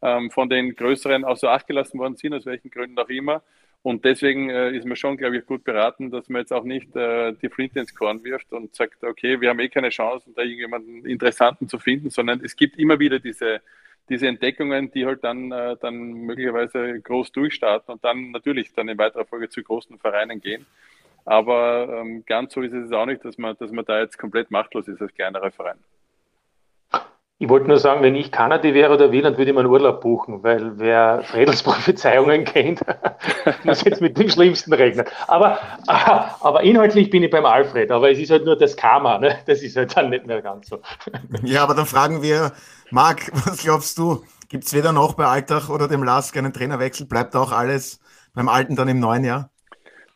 [0.00, 3.42] ähm, von den größeren außer Acht gelassen worden sind, aus welchen Gründen auch immer.
[3.82, 6.94] Und deswegen äh, ist man schon, glaube ich, gut beraten, dass man jetzt auch nicht
[6.96, 10.42] äh, die Flinte ins Korn wirft und sagt, okay, wir haben eh keine Chance, da
[10.42, 13.60] irgendjemanden Interessanten zu finden, sondern es gibt immer wieder diese,
[14.08, 18.98] diese Entdeckungen, die halt dann, äh, dann möglicherweise groß durchstarten und dann natürlich dann in
[18.98, 20.66] weiterer Folge zu großen Vereinen gehen.
[21.24, 24.50] Aber ähm, ganz so ist es auch nicht, dass man, dass man da jetzt komplett
[24.50, 25.78] machtlos ist als kleinerer Verein.
[27.40, 30.42] Ich wollte nur sagen, wenn ich Kanadi wäre oder Wieland, würde ich meinen Urlaub buchen,
[30.42, 32.80] weil wer Fredels Prophezeiungen kennt,
[33.64, 35.06] muss jetzt mit dem Schlimmsten rechnen.
[35.28, 39.38] Aber, aber inhaltlich bin ich beim Alfred, aber es ist halt nur das Karma, ne?
[39.46, 40.80] das ist halt dann nicht mehr ganz so.
[41.44, 42.52] Ja, aber dann fragen wir,
[42.90, 44.24] Marc, was glaubst du?
[44.48, 47.06] Gibt es weder noch bei Alltag oder dem Lask einen Trainerwechsel?
[47.06, 48.00] Bleibt auch alles
[48.34, 49.50] beim Alten dann im neuen Jahr?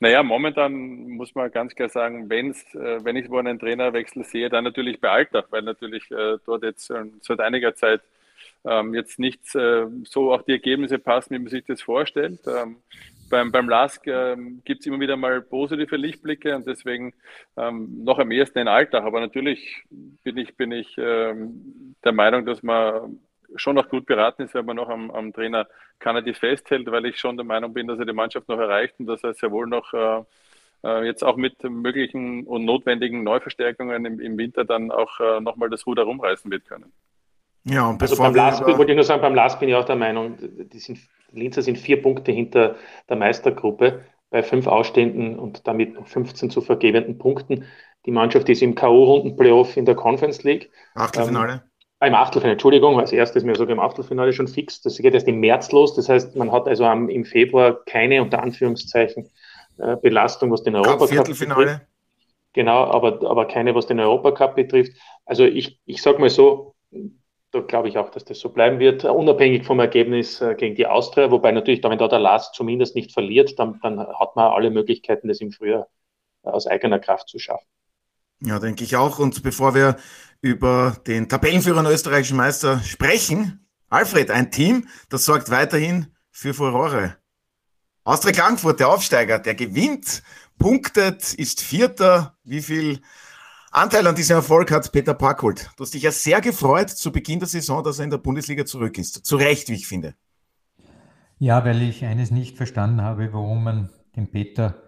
[0.02, 0.72] Naja, momentan
[1.10, 5.00] muss man ganz klar sagen, wenn's, äh, wenn ich wo einen Trainerwechsel sehe, dann natürlich
[5.00, 8.00] bei Alltag, weil natürlich äh, dort jetzt äh, seit einiger Zeit
[8.64, 12.40] ähm, jetzt nicht äh, so auch die Ergebnisse passen, wie man sich das vorstellt.
[12.48, 12.78] Ähm,
[13.30, 17.14] beim, beim LASK ähm, gibt es immer wieder mal positive Lichtblicke und deswegen
[17.56, 19.04] ähm, noch am ehesten in Alltag.
[19.04, 19.84] Aber natürlich
[20.24, 23.20] bin ich, bin ich ähm, der Meinung, dass man
[23.56, 25.66] schon noch gut beraten ist, wenn man noch am, am Trainer
[25.98, 29.06] Kennedy festhält, weil ich schon der Meinung bin, dass er die Mannschaft noch erreicht und
[29.06, 30.22] dass er sehr wohl noch äh,
[30.84, 35.70] äh jetzt auch mit möglichen und notwendigen Neuverstärkungen im, im Winter dann auch äh, nochmal
[35.70, 36.92] das Ruder rumreißen wird können.
[37.64, 38.76] Ja, und also beim Last, über...
[38.78, 40.98] wollte ich nur sagen, beim Last bin ich auch der Meinung, die sind,
[41.30, 42.76] Linzer sind vier Punkte hinter
[43.08, 47.66] der Meistergruppe bei fünf Ausstehenden und damit noch 15 zu vergebenden Punkten.
[48.06, 50.70] Die Mannschaft ist im K.O.-Runden-Playoff in der Conference League.
[50.94, 51.52] Achtelfinale.
[51.52, 51.60] Ähm,
[52.06, 54.80] im Achtelfinale, Entschuldigung, als erstes mir sogar im Achtelfinale schon fix.
[54.80, 55.94] Das geht erst im März los.
[55.94, 59.30] Das heißt, man hat also am, im Februar keine unter Anführungszeichen
[59.78, 61.80] äh, Belastung, was den Europacup betrifft.
[62.54, 64.92] Genau, aber, aber keine, was den Europacup betrifft.
[65.24, 66.74] Also ich, ich sage mal so,
[67.52, 70.86] da glaube ich auch, dass das so bleiben wird, unabhängig vom Ergebnis äh, gegen die
[70.86, 71.30] Austria.
[71.30, 75.28] Wobei natürlich, wenn da der Last zumindest nicht verliert, dann, dann hat man alle Möglichkeiten,
[75.28, 75.88] das im Frühjahr
[76.42, 77.66] äh, aus eigener Kraft zu schaffen.
[78.44, 79.18] Ja, denke ich auch.
[79.18, 79.96] Und bevor wir
[80.42, 87.16] über den Tabellenführer und österreichischen Meister sprechen, Alfred, ein Team, das sorgt weiterhin für Furore.
[88.04, 90.22] Austria Klagenfurt, der Aufsteiger, der gewinnt,
[90.58, 92.36] punktet, ist Vierter.
[92.42, 93.00] Wie viel
[93.70, 95.70] Anteil an diesem Erfolg hat Peter Parkholt?
[95.76, 98.64] Du hast dich ja sehr gefreut zu Beginn der Saison, dass er in der Bundesliga
[98.64, 99.24] zurück ist.
[99.24, 100.14] Zu Recht, wie ich finde.
[101.38, 104.82] Ja, weil ich eines nicht verstanden habe, warum man den Peter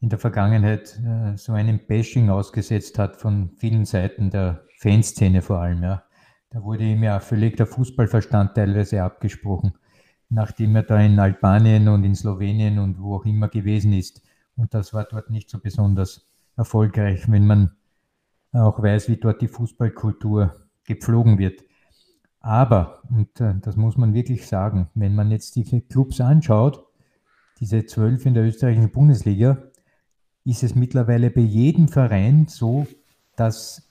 [0.00, 5.58] in der Vergangenheit äh, so einem Bashing ausgesetzt hat von vielen Seiten der Fanszene vor
[5.58, 5.82] allem.
[5.82, 6.04] Ja.
[6.50, 9.74] Da wurde ihm ja völlig der Fußballverstand teilweise abgesprochen,
[10.28, 14.22] nachdem er da in Albanien und in Slowenien und wo auch immer gewesen ist.
[14.56, 17.72] Und das war dort nicht so besonders erfolgreich, wenn man
[18.52, 21.62] auch weiß, wie dort die Fußballkultur gepflogen wird.
[22.40, 26.86] Aber, und äh, das muss man wirklich sagen, wenn man jetzt die Clubs anschaut,
[27.60, 29.58] diese zwölf in der österreichischen Bundesliga,
[30.44, 32.86] ist es mittlerweile bei jedem Verein so,
[33.34, 33.85] dass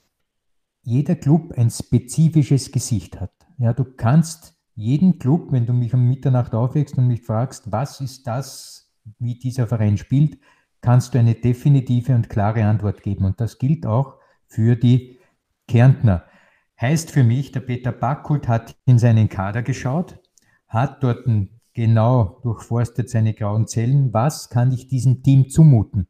[0.86, 3.32] jeder Club ein spezifisches Gesicht hat.
[3.58, 8.00] Ja, du kannst jeden Club, wenn du mich um Mitternacht aufwächst und mich fragst, was
[8.00, 10.38] ist das, wie dieser Verein spielt,
[10.80, 13.24] kannst du eine definitive und klare Antwort geben.
[13.24, 14.14] Und das gilt auch
[14.46, 15.18] für die
[15.66, 16.24] Kärntner.
[16.80, 20.20] Heißt für mich, der Peter Backkult hat in seinen Kader geschaut,
[20.68, 21.26] hat dort
[21.74, 24.12] genau durchforstet seine grauen Zellen.
[24.12, 26.06] Was kann ich diesem Team zumuten?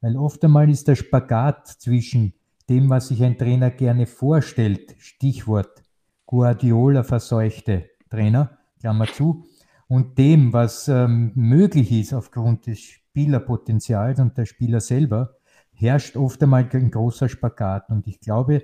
[0.00, 2.34] Weil oft einmal ist der Spagat zwischen
[2.70, 5.82] dem, was sich ein Trainer gerne vorstellt, Stichwort
[6.24, 9.44] Guardiola verseuchte Trainer, Klammer zu,
[9.88, 15.34] und dem, was ähm, möglich ist aufgrund des Spielerpotenzials und der Spieler selber,
[15.72, 17.90] herrscht oft einmal ein großer Spagat.
[17.90, 18.62] Und ich glaube,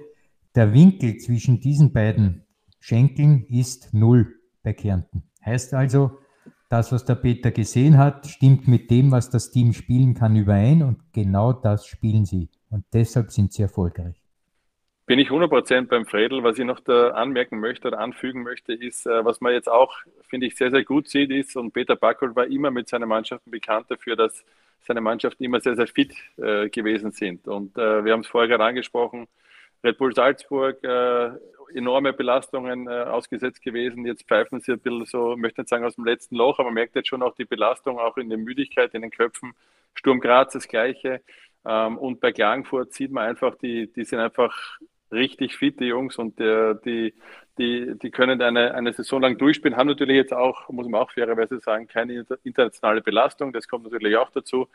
[0.54, 2.44] der Winkel zwischen diesen beiden
[2.78, 5.24] Schenkeln ist null bei Kärnten.
[5.44, 6.12] Heißt also,
[6.68, 10.84] das, was der Peter gesehen hat, stimmt mit dem, was das Team spielen kann, überein
[10.84, 12.50] und genau das spielen sie.
[12.70, 14.16] Und deshalb sind sie erfolgreich.
[15.06, 16.42] Bin ich 100% beim Fredel.
[16.42, 19.94] Was ich noch da anmerken möchte oder anfügen möchte, ist, äh, was man jetzt auch,
[20.28, 23.50] finde ich, sehr, sehr gut sieht, ist, und Peter Backel war immer mit seinen Mannschaften
[23.50, 24.44] bekannt dafür, dass
[24.86, 27.46] seine Mannschaften immer sehr, sehr fit äh, gewesen sind.
[27.46, 29.28] Und äh, wir haben es vorher gerade angesprochen,
[29.84, 31.30] Red Bull Salzburg, äh,
[31.74, 34.06] enorme Belastungen äh, ausgesetzt gewesen.
[34.06, 36.74] Jetzt pfeifen sie ein bisschen so, möchte nicht sagen aus dem letzten Loch, aber man
[36.74, 39.54] merkt jetzt schon auch die Belastung, auch in der Müdigkeit, in den Köpfen.
[39.94, 41.20] Sturm Graz das Gleiche.
[41.66, 44.78] Ähm, und bei Klagenfurt sieht man einfach, die, die sind einfach
[45.12, 47.14] richtig fit, die Jungs, und der, die,
[47.58, 51.10] die, die können eine, eine Saison lang durchspielen, haben natürlich jetzt auch, muss man auch
[51.10, 54.68] fairerweise sagen, keine internationale Belastung, das kommt natürlich auch dazu.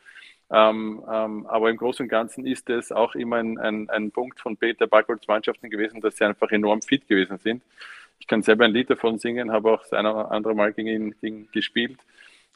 [0.49, 4.39] Ähm, ähm, aber im Großen und Ganzen ist es auch immer ein, ein, ein Punkt
[4.39, 7.63] von Peter Backholz Mannschaften gewesen, dass sie einfach enorm fit gewesen sind.
[8.19, 10.89] Ich kann selber ein Lied davon singen, habe auch das eine oder andere Mal gegen
[10.89, 11.97] ihn gegen gespielt.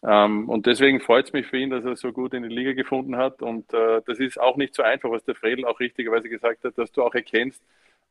[0.03, 2.73] Ähm, und deswegen freut es mich für ihn, dass er so gut in die Liga
[2.73, 3.41] gefunden hat.
[3.41, 6.77] Und äh, das ist auch nicht so einfach, was der Fredel auch richtigerweise gesagt hat,
[6.77, 7.62] dass du auch erkennst,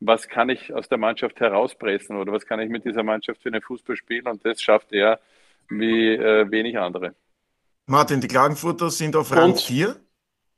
[0.01, 3.49] was kann ich aus der Mannschaft herauspressen oder was kann ich mit dieser Mannschaft für
[3.49, 4.27] einen Fußball spielen.
[4.27, 5.21] Und das schafft er
[5.69, 7.15] wie äh, wenig andere.
[7.87, 9.97] Martin, die Klagenfurter sind auf Rang 4.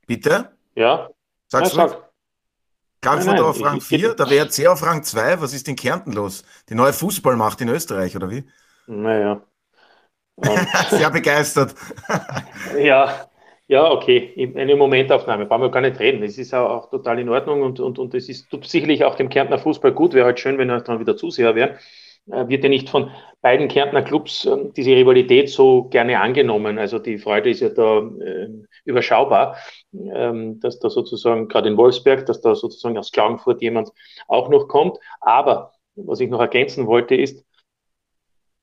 [0.05, 0.51] Bitte?
[0.75, 1.09] Ja.
[1.47, 1.89] Sagst ja, du?
[1.89, 2.07] Sag.
[3.01, 5.39] Klagenfurt auf Rang 4, der WRC auf Rang 2.
[5.39, 6.43] Was ist in Kärnten los?
[6.69, 8.43] Die neue Fußballmacht in Österreich, oder wie?
[8.87, 9.41] Naja.
[10.89, 11.73] Sehr begeistert.
[12.79, 13.27] ja,
[13.67, 14.53] ja, okay.
[14.55, 16.23] Eine Momentaufnahme, brauchen wir gar nicht reden.
[16.23, 19.29] Es ist auch, auch total in Ordnung und, und, und es ist sicherlich auch dem
[19.29, 20.13] Kärntner Fußball gut.
[20.13, 21.77] Wäre halt schön, wenn er dann wieder Zuseher wäre.
[22.31, 26.77] Äh, wird ja nicht von beiden Kärntner Clubs äh, diese Rivalität so gerne angenommen.
[26.77, 28.49] Also die Freude ist ja da äh,
[28.85, 29.57] überschaubar,
[29.93, 33.89] ähm, dass da sozusagen gerade in Wolfsberg, dass da sozusagen aus Klagenfurt jemand
[34.27, 34.97] auch noch kommt.
[35.19, 37.43] Aber was ich noch ergänzen wollte, ist,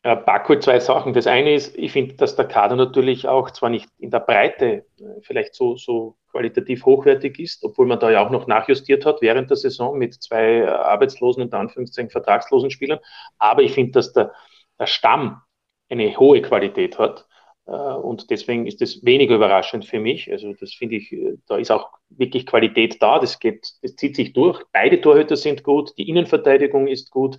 [0.05, 1.15] Baku zwei Sachen.
[1.15, 4.85] Das eine ist, ich finde, dass der Kader natürlich auch zwar nicht in der Breite
[5.01, 9.23] äh, vielleicht so, so qualitativ hochwertig ist, obwohl man da ja auch noch nachjustiert hat
[9.23, 12.99] während der Saison mit zwei äh, arbeitslosen und Anführungszeichen vertragslosen Spielern.
[13.39, 14.33] Aber ich finde, dass der,
[14.79, 15.41] der Stamm
[15.89, 17.27] eine hohe Qualität hat.
[17.67, 20.31] Und deswegen ist das weniger überraschend für mich.
[20.31, 23.19] Also das finde ich, da ist auch wirklich Qualität da.
[23.19, 24.63] Das geht, das zieht sich durch.
[24.73, 25.97] Beide Torhüter sind gut.
[25.97, 27.39] Die Innenverteidigung ist gut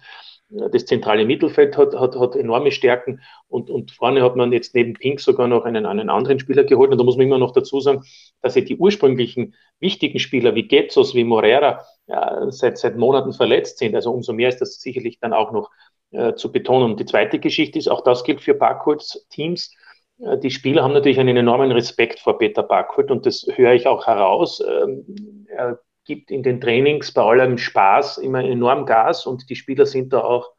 [0.50, 4.94] das zentrale Mittelfeld hat, hat, hat enorme Stärken und, und vorne hat man jetzt neben
[4.94, 6.92] Pink sogar noch einen, einen anderen Spieler geholt.
[6.92, 8.04] Und da muss man immer noch dazu sagen,
[8.42, 13.80] dass ja die ursprünglichen wichtigen Spieler wie Getzos, wie Morera ja, seit, seit Monaten verletzt
[13.80, 13.96] sind.
[13.96, 15.72] Also umso mehr ist das sicherlich dann auch noch
[16.12, 16.92] äh, zu betonen.
[16.92, 19.74] Und die zweite Geschichte ist, auch das gilt für Barcodes Teams.
[20.20, 23.88] Äh, die Spieler haben natürlich einen enormen Respekt vor Peter Barkholt und das höre ich
[23.88, 24.64] auch heraus.
[24.66, 29.86] Ähm, er gibt in den Trainings bei allem Spaß immer enorm Gas und die Spieler
[29.86, 30.52] sind da auch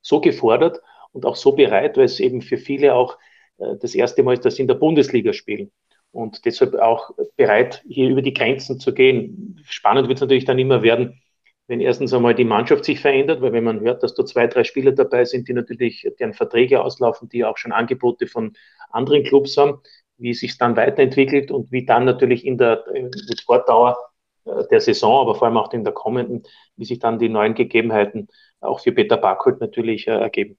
[0.00, 0.80] so gefordert
[1.12, 3.18] und auch so bereit, weil es eben für viele auch
[3.58, 5.70] äh, das erste Mal ist, dass sie in der Bundesliga spielen
[6.14, 9.60] und deshalb auch bereit, hier über die Grenzen zu gehen.
[9.68, 11.20] Spannend wird es natürlich dann immer werden,
[11.66, 14.64] wenn erstens einmal die Mannschaft sich verändert, weil wenn man hört, dass da zwei, drei
[14.64, 18.52] Spieler dabei sind, die natürlich deren Verträge auslaufen, die auch schon Angebote von
[18.90, 19.80] anderen Clubs haben,
[20.18, 23.96] wie es sich dann weiterentwickelt und wie dann natürlich in der äh, mit Fortdauer
[24.44, 26.42] der Saison, aber vor allem auch in der kommenden,
[26.76, 28.28] wie sich dann die neuen Gegebenheiten
[28.60, 30.56] auch für Peter Barkholt natürlich äh, ergeben.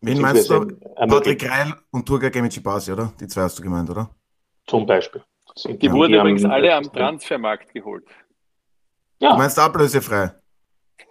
[0.00, 0.66] Wen meinst du?
[0.96, 3.12] Patrick Reil und Turga Gemici Basi, oder?
[3.20, 4.10] Die zwei hast du gemeint, oder?
[4.66, 5.22] Zum Beispiel.
[5.66, 8.04] Die, die wurden übrigens haben, alle am Transfermarkt geholt.
[9.18, 9.32] Ja.
[9.32, 10.32] Du meinst ablösefrei?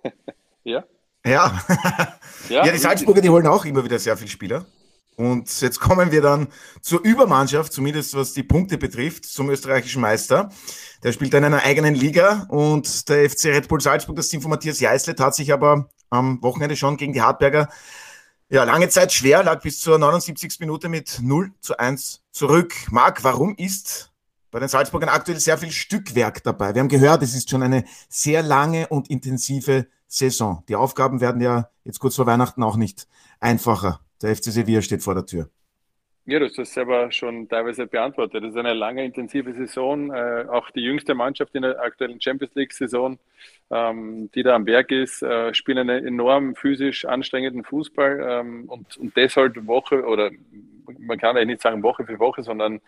[0.63, 0.83] ja.
[1.25, 1.61] Ja.
[2.49, 2.65] ja.
[2.65, 4.65] ja, die Salzburger, die holen auch immer wieder sehr viele Spieler.
[5.19, 6.47] Und jetzt kommen wir dann
[6.81, 10.49] zur Übermannschaft, zumindest was die Punkte betrifft, zum österreichischen Meister.
[11.03, 14.49] Der spielt in einer eigenen Liga und der FC Red Bull Salzburg, das Team von
[14.49, 17.67] Matthias Jeißlet, hat sich aber am Wochenende schon gegen die Hartberger
[18.47, 20.61] ja, lange Zeit schwer, lag bis zur 79.
[20.61, 22.73] Minute mit 0 zu 1 zurück.
[22.89, 24.13] Marc, warum ist
[24.51, 26.73] bei den Salzburgern aktuell sehr viel Stückwerk dabei?
[26.73, 30.63] Wir haben gehört, es ist schon eine sehr lange und intensive Saison.
[30.69, 33.07] Die Aufgaben werden ja jetzt kurz vor Weihnachten auch nicht
[33.41, 33.99] einfacher.
[34.21, 35.49] Der FC Sevilla steht vor der Tür.
[36.25, 38.43] Ja, das hast du selber schon teilweise beantwortet.
[38.43, 40.13] Das ist eine lange, intensive Saison.
[40.13, 43.17] Äh, auch die jüngste Mannschaft in der aktuellen Champions League-Saison,
[43.71, 48.19] ähm, die da am Berg ist, äh, spielen einen enorm physisch anstrengenden Fußball.
[48.29, 50.29] Ähm, und, und deshalb Woche, oder
[50.99, 52.79] man kann eigentlich nicht sagen Woche für Woche, sondern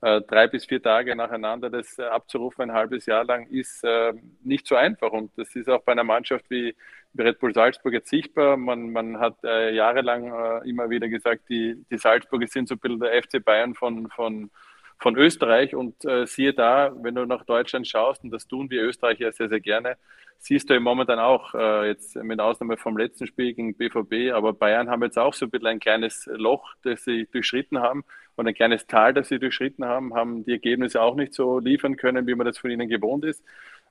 [0.00, 4.66] drei bis vier Tage nacheinander das äh, abzurufen, ein halbes Jahr lang, ist äh, nicht
[4.66, 5.12] so einfach.
[5.12, 6.74] Und das ist auch bei einer Mannschaft wie
[7.18, 8.56] Red Bull Salzburg jetzt sichtbar.
[8.56, 12.78] Man, man hat äh, jahrelang äh, immer wieder gesagt, die, die Salzburger sind so ein
[12.78, 14.50] bisschen der FC Bayern von, von,
[14.98, 15.74] von Österreich.
[15.74, 19.50] Und äh, siehe da, wenn du nach Deutschland schaust, und das tun wir Österreicher sehr,
[19.50, 19.98] sehr gerne,
[20.38, 24.32] siehst du im Moment dann auch, äh, jetzt mit Ausnahme vom letzten Spiel gegen BVB,
[24.32, 28.04] aber Bayern haben jetzt auch so ein bisschen ein kleines Loch, das sie durchschritten haben
[28.40, 31.96] und ein kleines Tal, das sie durchschritten haben, haben die Ergebnisse auch nicht so liefern
[31.96, 33.44] können, wie man das von ihnen gewohnt ist.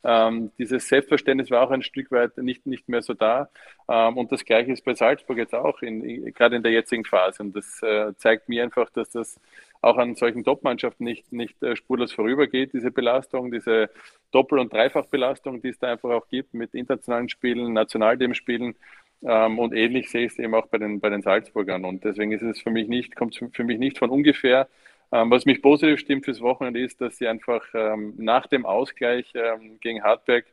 [0.03, 3.49] Ähm, dieses Selbstverständnis war auch ein Stück weit nicht, nicht mehr so da.
[3.87, 7.05] Ähm, und das Gleiche ist bei Salzburg jetzt auch, in, in, gerade in der jetzigen
[7.05, 7.43] Phase.
[7.43, 9.39] Und das äh, zeigt mir einfach, dass das
[9.81, 13.91] auch an solchen Top-Mannschaften nicht, nicht äh, spurlos vorübergeht, diese Belastung, diese
[14.31, 18.75] Doppel- und Dreifachbelastung, die es da einfach auch gibt mit internationalen Spielen, Nationalteamspielen.
[19.23, 21.85] Ähm, und ähnlich sehe ich es eben auch bei den, bei den Salzburgern.
[21.85, 24.67] Und deswegen ist es für mich nicht, kommt es für mich nicht von ungefähr,
[25.11, 29.33] ähm, was mich positiv stimmt fürs Wochenende ist, dass sie einfach ähm, nach dem Ausgleich
[29.81, 30.45] gegen Hartberg,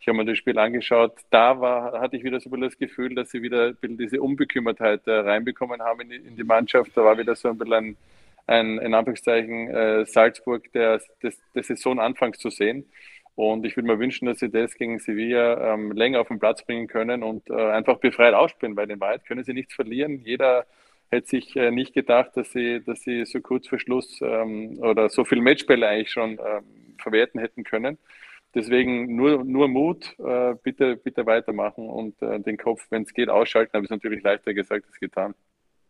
[0.00, 2.78] ich habe mir das Spiel angeschaut, da war, hatte ich wieder so ein bisschen das
[2.78, 6.44] Gefühl, dass sie wieder ein bisschen diese Unbekümmertheit äh, reinbekommen haben in die, in die,
[6.44, 6.90] Mannschaft.
[6.94, 7.96] Da war wieder so ein bisschen ein,
[8.46, 12.84] ein in Anführungszeichen, äh, Salzburg der, des, des Saisonanfangs zu sehen.
[13.34, 16.64] Und ich würde mir wünschen, dass sie das gegen Sevilla ähm, länger auf den Platz
[16.64, 20.20] bringen können und äh, einfach befreit ausspielen, weil in Wahrheit können sie nichts verlieren.
[20.24, 20.66] Jeder
[21.10, 25.08] hätte sich äh, nicht gedacht, dass sie, dass sie so kurz vor Schluss ähm, oder
[25.08, 27.98] so viele Matchbälle eigentlich schon ähm, verwerten hätten können.
[28.54, 33.30] Deswegen nur, nur Mut, äh, bitte, bitte weitermachen und äh, den Kopf, wenn es geht,
[33.30, 33.76] ausschalten.
[33.76, 35.34] Aber es ist natürlich leichter gesagt als getan.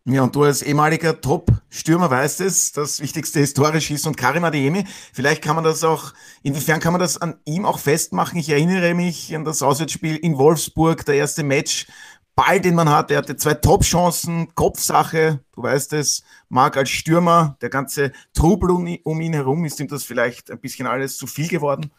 [0.05, 4.43] Ja, und du als ehemaliger Top-Stürmer weißt es, das Wichtigste ist Tore schießen und Karim
[4.43, 4.85] Adeyemi.
[5.13, 6.13] Vielleicht kann man das auch,
[6.43, 8.37] inwiefern kann man das an ihm auch festmachen?
[8.41, 11.87] Ich erinnere mich an das Auswärtsspiel in Wolfsburg, der erste Match,
[12.35, 13.13] Ball, den man hat.
[13.13, 19.21] Er hatte zwei Top-Chancen, Kopfsache, du weißt es, Marc als Stürmer, der ganze Trubel um
[19.21, 21.93] ihn herum, ist ihm das vielleicht ein bisschen alles zu viel geworden?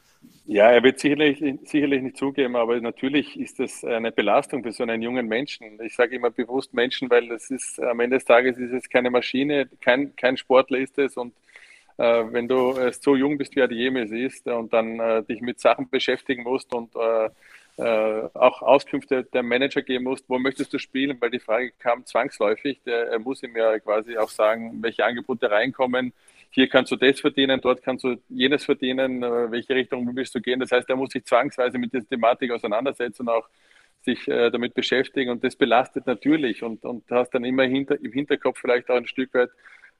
[0.46, 4.84] Ja, er wird sicherlich, sicherlich nicht zugeben, aber natürlich ist das eine Belastung für so
[4.84, 5.80] einen jungen Menschen.
[5.82, 9.10] Ich sage immer bewusst Menschen, weil das ist am Ende des Tages ist es keine
[9.10, 11.16] Maschine, kein, kein Sportler ist es.
[11.16, 11.34] Und
[11.98, 15.40] äh, wenn du äh, so jung bist, wie er jemals ist und dann äh, dich
[15.40, 17.30] mit Sachen beschäftigen musst und äh,
[17.78, 22.06] äh, auch Auskünfte der Manager geben musst, wo möchtest du spielen, weil die Frage kam
[22.06, 26.14] zwangsläufig, der, er muss ihm ja quasi auch sagen, welche Angebote reinkommen,
[26.54, 30.40] hier kannst du das verdienen, dort kannst du jenes verdienen, äh, welche Richtung willst du
[30.40, 30.60] gehen.
[30.60, 33.50] Das heißt, er muss sich zwangsweise mit dieser Thematik auseinandersetzen auch
[34.04, 38.12] sich äh, damit beschäftigen und das belastet natürlich und, und hast dann immer hinter, im
[38.12, 39.50] Hinterkopf vielleicht auch ein Stück weit,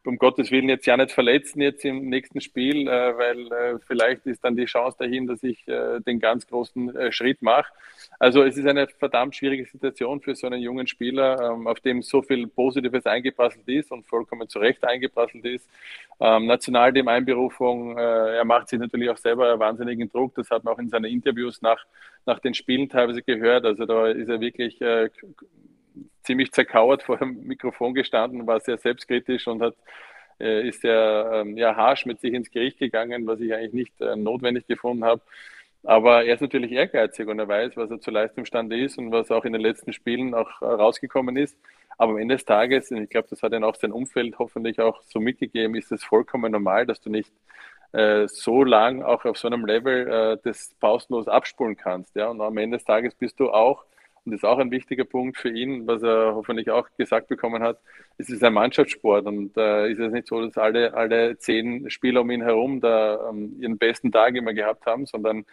[0.06, 4.26] um Gottes Willen jetzt ja nicht verletzen jetzt im nächsten Spiel, äh, weil äh, vielleicht
[4.26, 7.72] ist dann die Chance dahin, dass ich äh, den ganz großen äh, Schritt mache.
[8.20, 12.02] Also es ist eine verdammt schwierige Situation für so einen jungen Spieler, ähm, auf dem
[12.02, 15.70] so viel Positives eingeprasselt ist und vollkommen zu Recht eingeprasselt ist.
[16.20, 20.36] Ähm, national dem Einberufung, äh, er macht sich natürlich auch selber wahnsinnigen Druck.
[20.36, 21.84] Das hat man auch in seinen Interviews nach,
[22.26, 23.66] nach den Spielen teilweise gehört.
[23.66, 25.10] Also da ist er wirklich äh,
[26.24, 29.76] ziemlich zerkauert vor dem Mikrofon gestanden, war sehr selbstkritisch und hat
[30.40, 34.02] äh, ist sehr ähm, ja, harsch mit sich ins Gericht gegangen, was ich eigentlich nicht
[34.02, 35.22] äh, notwendig gefunden habe.
[35.84, 39.12] Aber er ist natürlich ehrgeizig und er weiß, was er zur Leistung imstande ist und
[39.12, 41.58] was auch in den letzten Spielen auch äh, rausgekommen ist.
[41.98, 44.80] Aber am Ende des Tages, und ich glaube, das hat ihn auch sein Umfeld hoffentlich
[44.80, 47.32] auch so mitgegeben, ist es vollkommen normal, dass du nicht
[47.92, 52.16] äh, so lang auch auf so einem Level äh, das pausenlos abspulen kannst.
[52.16, 52.30] Ja?
[52.30, 53.84] Und am Ende des Tages bist du auch
[54.26, 57.62] und das ist auch ein wichtiger Punkt für ihn, was er hoffentlich auch gesagt bekommen
[57.62, 57.80] hat.
[58.18, 62.22] Es ist ein Mannschaftssport und äh, ist es nicht so, dass alle, alle zehn Spieler
[62.22, 65.46] um ihn herum da ähm, ihren besten Tag immer gehabt haben, sondern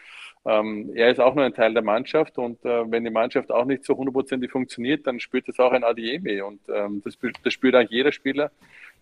[0.45, 3.65] ähm, er ist auch nur ein Teil der Mannschaft und äh, wenn die Mannschaft auch
[3.65, 7.75] nicht so hundertprozentig funktioniert, dann spürt das auch ein Adiemi und ähm, das, das spürt
[7.75, 8.53] auch jeder Spieler.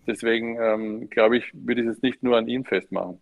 [0.07, 3.21] Deswegen ähm, glaube ich, würde ich es nicht nur an ihn festmachen.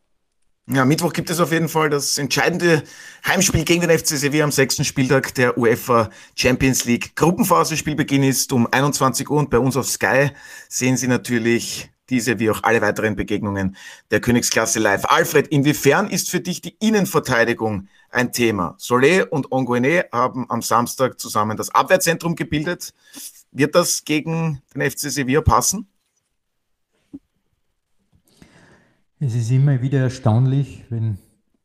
[0.69, 2.83] Ja, Mittwoch gibt es auf jeden Fall das entscheidende
[3.25, 7.77] Heimspiel gegen den FC Sevilla am sechsten Spieltag der UEFA Champions League Gruppenphase.
[7.77, 10.33] Spielbeginn ist um 21 Uhr und bei uns auf Sky
[10.69, 13.77] sehen Sie natürlich diese wie auch alle weiteren Begegnungen
[14.11, 15.05] der Königsklasse live.
[15.05, 18.77] Alfred, inwiefern ist für dich die Innenverteidigung ein Thema?
[18.81, 22.93] Solé und Onguene haben am Samstag zusammen das Abwehrzentrum gebildet.
[23.53, 25.87] Wird das gegen den FC Sevilla passen?
[29.19, 31.17] Es ist immer wieder erstaunlich, wenn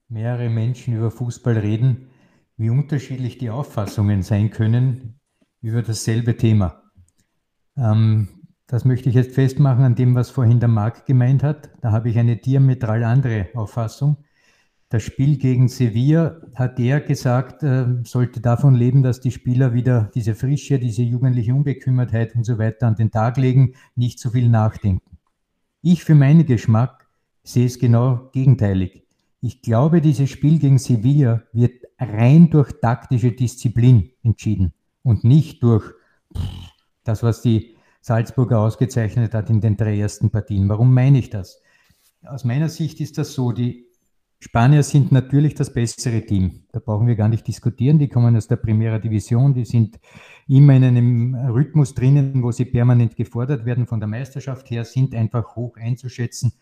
[0.08, 2.08] mehrere Menschen über Fußball reden,
[2.56, 5.20] wie unterschiedlich die Auffassungen sein können
[5.62, 6.82] über dasselbe Thema.
[7.76, 8.30] Ähm,
[8.68, 11.72] das möchte ich jetzt festmachen an dem, was vorhin der Marc gemeint hat.
[11.82, 14.24] Da habe ich eine diametral andere Auffassung.
[14.88, 20.10] Das Spiel gegen Sevilla hat er gesagt, äh, sollte davon leben, dass die Spieler wieder
[20.16, 24.48] diese Frische, diese jugendliche Unbekümmertheit und so weiter an den Tag legen, nicht so viel
[24.48, 25.18] nachdenken.
[25.82, 27.01] Ich für meinen Geschmack
[27.44, 29.04] ich sehe es genau gegenteilig.
[29.42, 34.74] Ich glaube, dieses Spiel gegen Sevilla wird rein durch taktische Disziplin entschieden
[35.04, 35.94] und nicht durch
[37.04, 40.70] das, was die Salzburger ausgezeichnet hat in den drei ersten Partien.
[40.70, 41.62] Warum meine ich das?
[42.24, 43.88] Aus meiner Sicht ist das so, die
[44.44, 46.64] Spanier sind natürlich das bessere Team.
[46.72, 48.00] Da brauchen wir gar nicht diskutieren.
[48.00, 49.54] Die kommen aus der Primera Division.
[49.54, 50.00] Die sind
[50.48, 55.14] immer in einem Rhythmus drinnen, wo sie permanent gefordert werden von der Meisterschaft her, sind
[55.14, 56.54] einfach hoch einzuschätzen.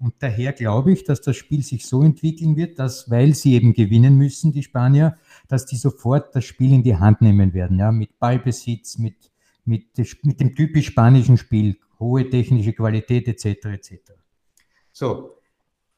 [0.00, 3.72] Und daher glaube ich, dass das Spiel sich so entwickeln wird, dass, weil sie eben
[3.72, 7.92] gewinnen müssen, die Spanier, dass die sofort das Spiel in die Hand nehmen werden, ja,
[7.92, 9.30] mit Ballbesitz, mit,
[9.64, 9.86] mit,
[10.24, 13.64] mit dem typisch spanischen Spiel, hohe technische Qualität etc.
[13.66, 14.12] etc.
[14.92, 15.37] So,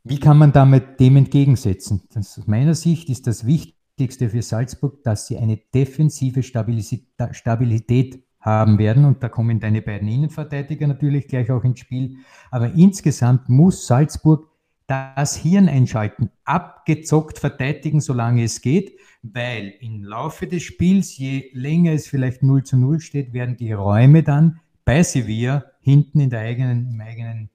[0.05, 2.03] wie kann man damit dem entgegensetzen?
[2.13, 8.79] Das, aus meiner Sicht ist das Wichtigste für Salzburg, dass sie eine defensive Stabilität haben
[8.79, 9.05] werden.
[9.05, 12.17] Und da kommen deine beiden Innenverteidiger natürlich gleich auch ins Spiel.
[12.51, 14.49] Aber insgesamt muss Salzburg
[14.87, 21.93] das Hirn einschalten, abgezockt verteidigen, solange es geht, weil im Laufe des Spiels, je länger
[21.93, 26.41] es vielleicht 0 zu 0 steht, werden die Räume dann bei Sevilla hinten in der
[26.41, 27.51] eigenen, im eigenen,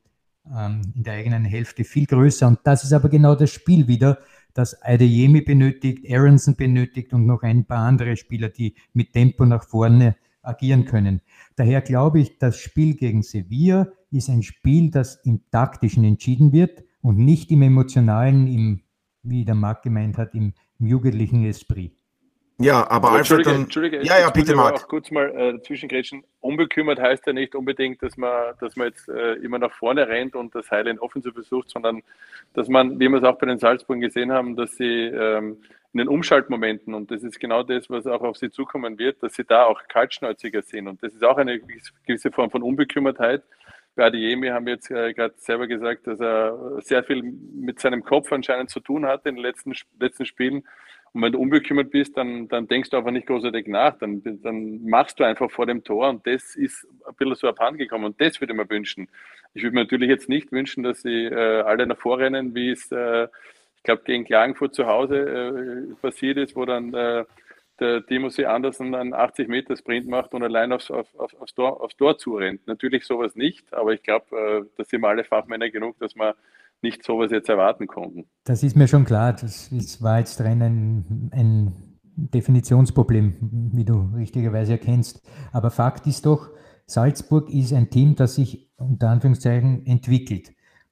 [0.53, 2.47] ähm, in der eigenen Hälfte viel größer.
[2.47, 4.19] Und das ist aber genau das Spiel wieder,
[4.53, 9.63] das Adeyemi benötigt, Aronson benötigt und noch ein paar andere Spieler, die mit Tempo nach
[9.63, 11.21] vorne agieren können.
[11.55, 16.83] Daher glaube ich, das Spiel gegen Sevilla ist ein Spiel, das im taktischen entschieden wird
[17.01, 18.81] und nicht im emotionalen, im,
[19.23, 22.04] wie der Marc gemeint hat, im, im jugendlichen Esprit.
[22.57, 24.71] Ja, aber, aber Alfred dann, Entschuldige, ja, ja, bitte mal.
[24.73, 26.23] auch kurz mal äh, zwischengrätschen.
[26.39, 30.35] Unbekümmert heißt ja nicht unbedingt, dass man, dass man jetzt äh, immer nach vorne rennt
[30.35, 32.01] und das in Offensive versucht, sondern
[32.53, 35.57] dass man, wie wir es auch bei den Salzburgen gesehen haben, dass sie ähm,
[35.91, 39.33] in den Umschaltmomenten, und das ist genau das, was auch auf sie zukommen wird, dass
[39.33, 40.87] sie da auch kaltschnäuziger sind.
[40.87, 41.59] Und das ist auch eine
[42.05, 43.43] gewisse Form von Unbekümmertheit.
[43.95, 48.03] Bei Adiemi haben wir jetzt äh, gerade selber gesagt, dass er sehr viel mit seinem
[48.03, 50.63] Kopf anscheinend zu tun hatte in den letzten, letzten Spielen
[51.15, 53.97] und wenn du unbekümmert bist, dann, dann denkst du einfach nicht großartig nach.
[53.99, 58.07] Dann, dann machst du einfach vor dem Tor und das ist ein bisschen so abhandengekommen.
[58.07, 59.07] Und das würde ich mir wünschen.
[59.53, 62.91] Ich würde mir natürlich jetzt nicht wünschen, dass sie äh, alle davor rennen, wie es,
[62.91, 63.29] äh,
[63.77, 67.23] ich glaube, gegen Klagenfurt zu Hause äh, passiert ist, wo dann äh,
[67.79, 71.79] der Timothy Andersen einen 80 Meter Sprint macht und allein aufs, auf, auf, aufs, Tor,
[71.79, 72.67] aufs Tor zurennt.
[72.67, 76.33] Natürlich sowas nicht, aber ich glaube, äh, da sind wir alle Fachmänner genug, dass man
[76.81, 78.25] nicht sowas jetzt erwarten konnten.
[78.43, 79.33] Das ist mir schon klar.
[79.33, 85.27] Das ist, war jetzt drin ein, ein Definitionsproblem, wie du richtigerweise erkennst.
[85.51, 86.49] Aber Fakt ist doch,
[86.85, 90.51] Salzburg ist ein Team, das sich unter Anführungszeichen entwickelt.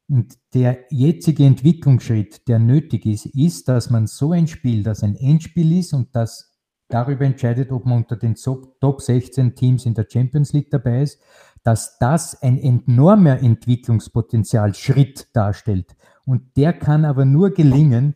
[0.10, 5.16] Und der jetzige Entwicklungsschritt, der nötig ist, ist, dass man so ein Spiel, das ein
[5.16, 6.54] Endspiel ist und das
[6.90, 11.22] darüber entscheidet, ob man unter den Top 16 Teams in der Champions League dabei ist,
[11.64, 15.96] dass das ein enormer Entwicklungspotenzial-Schritt darstellt.
[16.26, 18.16] Und der kann aber nur gelingen,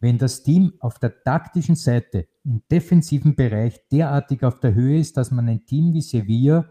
[0.00, 5.16] wenn das Team auf der taktischen Seite im defensiven Bereich derartig auf der Höhe ist,
[5.16, 6.70] dass man ein Team wie Sevilla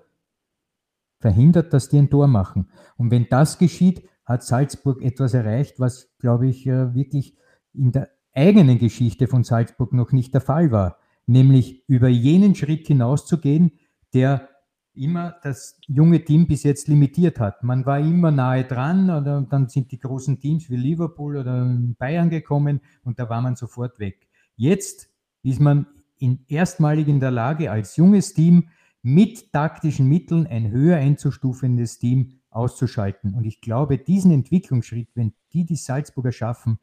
[1.20, 2.70] verhindert, dass die ein Tor machen.
[2.98, 7.38] Und wenn das geschieht, hat Salzburg etwas erreicht, was, glaube ich, äh, wirklich
[7.74, 12.88] in der eigenen Geschichte von Salzburg noch nicht der Fall war, nämlich über jenen Schritt
[12.88, 13.72] hinauszugehen,
[14.14, 14.50] der
[14.98, 17.64] immer das junge Team bis jetzt limitiert hat.
[17.64, 21.66] Man war immer nahe dran oder dann sind die großen Teams wie Liverpool oder
[21.98, 24.28] Bayern gekommen und da war man sofort weg.
[24.56, 25.10] Jetzt
[25.44, 25.88] ist man
[26.18, 28.70] in, erstmalig in der Lage, als junges Team
[29.02, 33.36] mit taktischen Mitteln ein höher einzustufendes Team auszuschalten.
[33.36, 36.80] Und ich glaube, diesen Entwicklungsschritt, wenn die die Salzburger schaffen,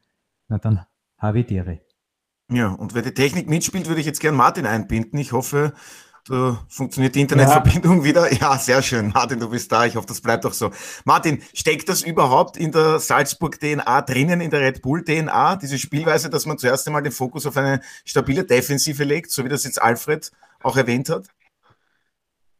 [0.48, 0.86] na dann
[1.18, 1.80] habe ich Ehre.
[2.50, 5.18] Ja, und wer die Technik mitspielt, würde ich jetzt gern Martin einbinden.
[5.18, 5.72] Ich hoffe,
[6.24, 8.04] da funktioniert die Internetverbindung ja.
[8.04, 8.32] wieder.
[8.32, 9.08] Ja, sehr schön.
[9.08, 9.86] Martin, du bist da.
[9.86, 10.70] Ich hoffe, das bleibt auch so.
[11.04, 15.56] Martin, steckt das überhaupt in der Salzburg-DNA drinnen, in der Red Bull-DNA?
[15.56, 19.48] Diese Spielweise, dass man zuerst einmal den Fokus auf eine stabile Defensive legt, so wie
[19.48, 20.30] das jetzt Alfred
[20.62, 21.26] auch erwähnt hat?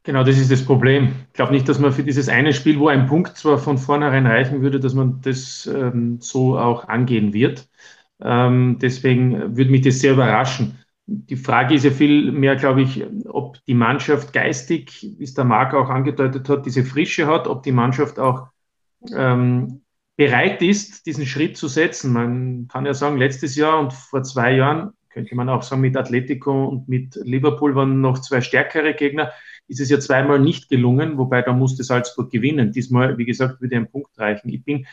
[0.04, 1.12] Genau, das ist das Problem.
[1.28, 4.26] Ich glaube nicht, dass man für dieses eine Spiel, wo ein Punkt zwar von vornherein
[4.26, 7.68] reichen würde, dass man das ähm, so auch angehen wird.
[8.20, 10.81] Ähm, deswegen würde mich das sehr überraschen
[11.12, 15.44] die Frage ist ja viel mehr, glaube ich, ob die Mannschaft geistig, wie es der
[15.44, 18.48] Marc auch angedeutet hat, diese Frische hat, ob die Mannschaft auch
[19.14, 19.82] ähm,
[20.16, 22.12] bereit ist, diesen Schritt zu setzen.
[22.12, 25.96] Man kann ja sagen, letztes Jahr und vor zwei Jahren, könnte man auch sagen, mit
[25.96, 29.32] Atletico und mit Liverpool waren noch zwei stärkere Gegner,
[29.68, 32.72] ist es ja zweimal nicht gelungen, wobei da musste Salzburg gewinnen.
[32.72, 34.48] Diesmal, wie gesagt, würde ein Punkt reichen.
[34.48, 34.86] Ich bin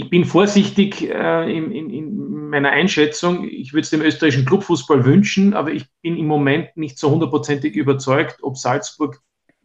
[0.00, 3.46] ich bin vorsichtig äh, in, in, in, meiner Einschätzung.
[3.46, 7.76] Ich würde es dem österreichischen Clubfußball wünschen, aber ich bin im Moment nicht so hundertprozentig
[7.76, 9.20] überzeugt, ob Salzburg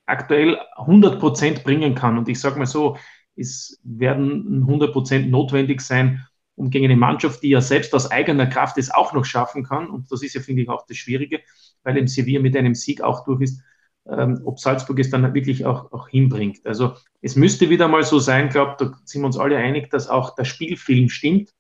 [0.05, 2.17] aktuell 100 Prozent bringen kann.
[2.17, 2.97] Und ich sage mal so,
[3.37, 6.25] es werden 100 Prozent notwendig sein,
[6.55, 9.89] um gegen eine Mannschaft, die ja selbst aus eigener Kraft es auch noch schaffen kann,
[9.89, 11.41] und das ist ja, finde ich, auch das Schwierige,
[11.83, 13.61] weil im Sevilla mit einem Sieg auch durch ist,
[14.07, 16.65] ähm, ob Salzburg es dann wirklich auch, auch hinbringt.
[16.65, 20.09] Also es müsste wieder mal so sein, glaube da sind wir uns alle einig, dass
[20.09, 21.53] auch der Spielfilm stimmt,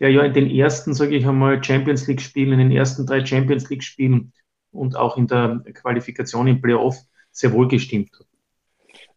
[0.00, 3.68] der ja in den ersten, sage ich einmal, Champions League-Spielen, in den ersten drei Champions
[3.68, 4.32] League-Spielen
[4.72, 6.96] und auch in der Qualifikation im Playoff
[7.30, 8.26] sehr wohl gestimmt hat.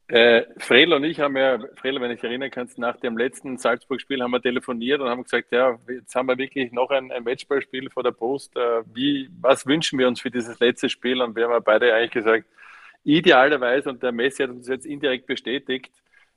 [0.10, 4.22] Äh, Frel und ich haben ja, Frel, wenn ich erinnern kannst, nach dem letzten Salzburg-Spiel
[4.22, 7.90] haben wir telefoniert und haben gesagt, ja, jetzt haben wir wirklich noch ein, ein Matchballspiel
[7.90, 8.56] vor der Post.
[8.56, 11.22] Äh, wie, was wünschen wir uns für dieses letzte Spiel?
[11.22, 12.46] Und wir haben beide eigentlich gesagt,
[13.08, 15.92] idealerweise, und der Messi hat uns jetzt indirekt bestätigt,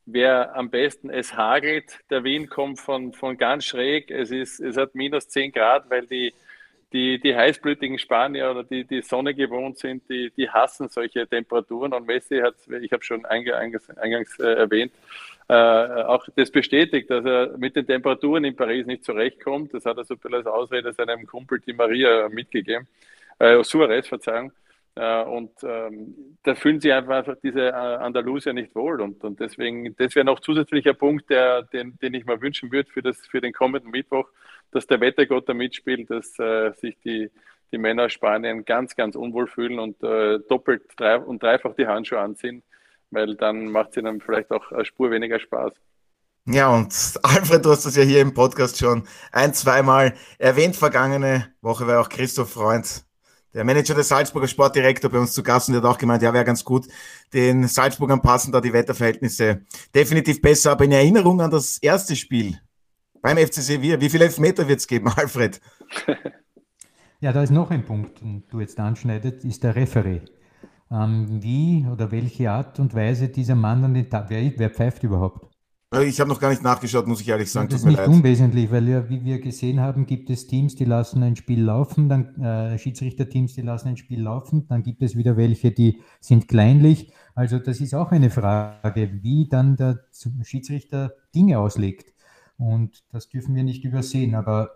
[0.07, 4.77] wäre am besten, es hagelt, der Wind kommt von, von ganz schräg, es, ist, es
[4.77, 6.33] hat minus 10 Grad, weil die
[6.93, 11.93] die, die heißblütigen Spanier oder die, die Sonne gewohnt sind, die, die hassen solche Temperaturen.
[11.93, 14.93] Und Messi hat, ich habe schon eingangs, eingangs äh, erwähnt,
[15.49, 19.73] äh, auch das bestätigt, dass er mit den Temperaturen in Paris nicht zurechtkommt.
[19.75, 22.89] Das hat er so ein bisschen als Ausrede seinem Kumpel die Maria mitgegeben,
[23.39, 24.53] äh, Suarez, Verzeihung.
[24.97, 29.01] Äh, und ähm, da fühlen sich einfach, diese äh, Andalusier nicht wohl.
[29.01, 32.91] Und, und deswegen, das wäre noch zusätzlicher Punkt, der, den, den ich mir wünschen würde
[32.91, 34.29] für, das, für den kommenden Mittwoch,
[34.73, 37.31] dass der Wettergott da mitspielt, dass äh, sich die,
[37.73, 42.21] die Männer Spanien ganz, ganz unwohl fühlen und äh, doppelt drei, und dreifach die Handschuhe
[42.21, 42.63] anziehen,
[43.11, 45.73] weil dann macht es ihnen vielleicht auch eine Spur weniger Spaß.
[46.47, 46.89] Ja, und
[47.23, 50.75] Alfred, du hast das ja hier im Podcast schon ein, zweimal erwähnt.
[50.75, 53.05] Vergangene Woche war auch Christoph Freund
[53.55, 56.33] der Manager des Salzburger Sportdirektor bei uns zu Gast und der hat auch gemeint, ja,
[56.33, 56.87] wäre ganz gut.
[57.33, 59.63] Den Salzburgern passen da die Wetterverhältnisse
[59.95, 60.73] definitiv besser.
[60.73, 62.61] Aber in Erinnerung an das erste Spiel
[63.23, 65.61] beim FC Sevilla, wie viele Elfmeter wird es geben, Alfred?
[67.21, 70.21] Ja, da ist noch ein Punkt, den du jetzt anschneidest, ist der Referee.
[70.91, 75.03] Ähm, wie oder welche Art und Weise dieser Mann an den Tag, wer, wer pfeift
[75.03, 75.50] überhaupt?
[75.93, 77.69] Äh, ich habe noch gar nicht nachgeschaut, muss ich ehrlich sagen.
[77.69, 78.09] Das ist nicht leid.
[78.09, 82.09] unwesentlich, weil ja, wie wir gesehen haben, gibt es Teams, die lassen ein Spiel laufen,
[82.09, 86.49] dann äh, Schiedsrichterteams, die lassen ein Spiel laufen, dann gibt es wieder welche, die sind
[86.49, 87.13] kleinlich.
[87.35, 90.05] Also das ist auch eine Frage, wie dann der
[90.43, 92.15] Schiedsrichter Dinge auslegt.
[92.59, 94.35] Und das dürfen wir nicht übersehen.
[94.35, 94.71] Aber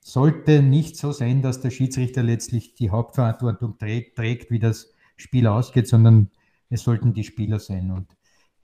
[0.00, 5.86] sollte nicht so sein, dass der Schiedsrichter letztlich die Hauptverantwortung trägt, wie das Spiel ausgeht,
[5.86, 6.30] sondern
[6.70, 7.90] es sollten die Spieler sein.
[7.90, 8.06] Und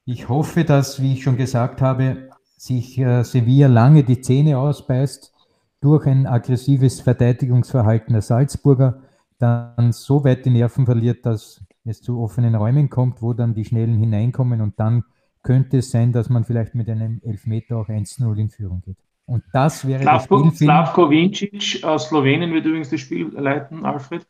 [0.04, 5.32] ich hoffe, dass, wie ich schon gesagt habe, sich äh, Sevilla lange die Zähne ausbeißt
[5.80, 9.02] durch ein aggressives Verteidigungsverhalten der Salzburger,
[9.38, 13.64] dann so weit die Nerven verliert, dass es zu offenen Räumen kommt, wo dann die
[13.64, 15.04] Schnellen hineinkommen und dann
[15.42, 18.96] könnte es sein, dass man vielleicht mit einem Elfmeter auch 1-0 in Führung geht.
[19.26, 20.68] Und das wäre Slavko, Spielfilm.
[20.68, 24.26] Slavko Vincic aus Slowenien wird übrigens das Spiel leiten, Alfred.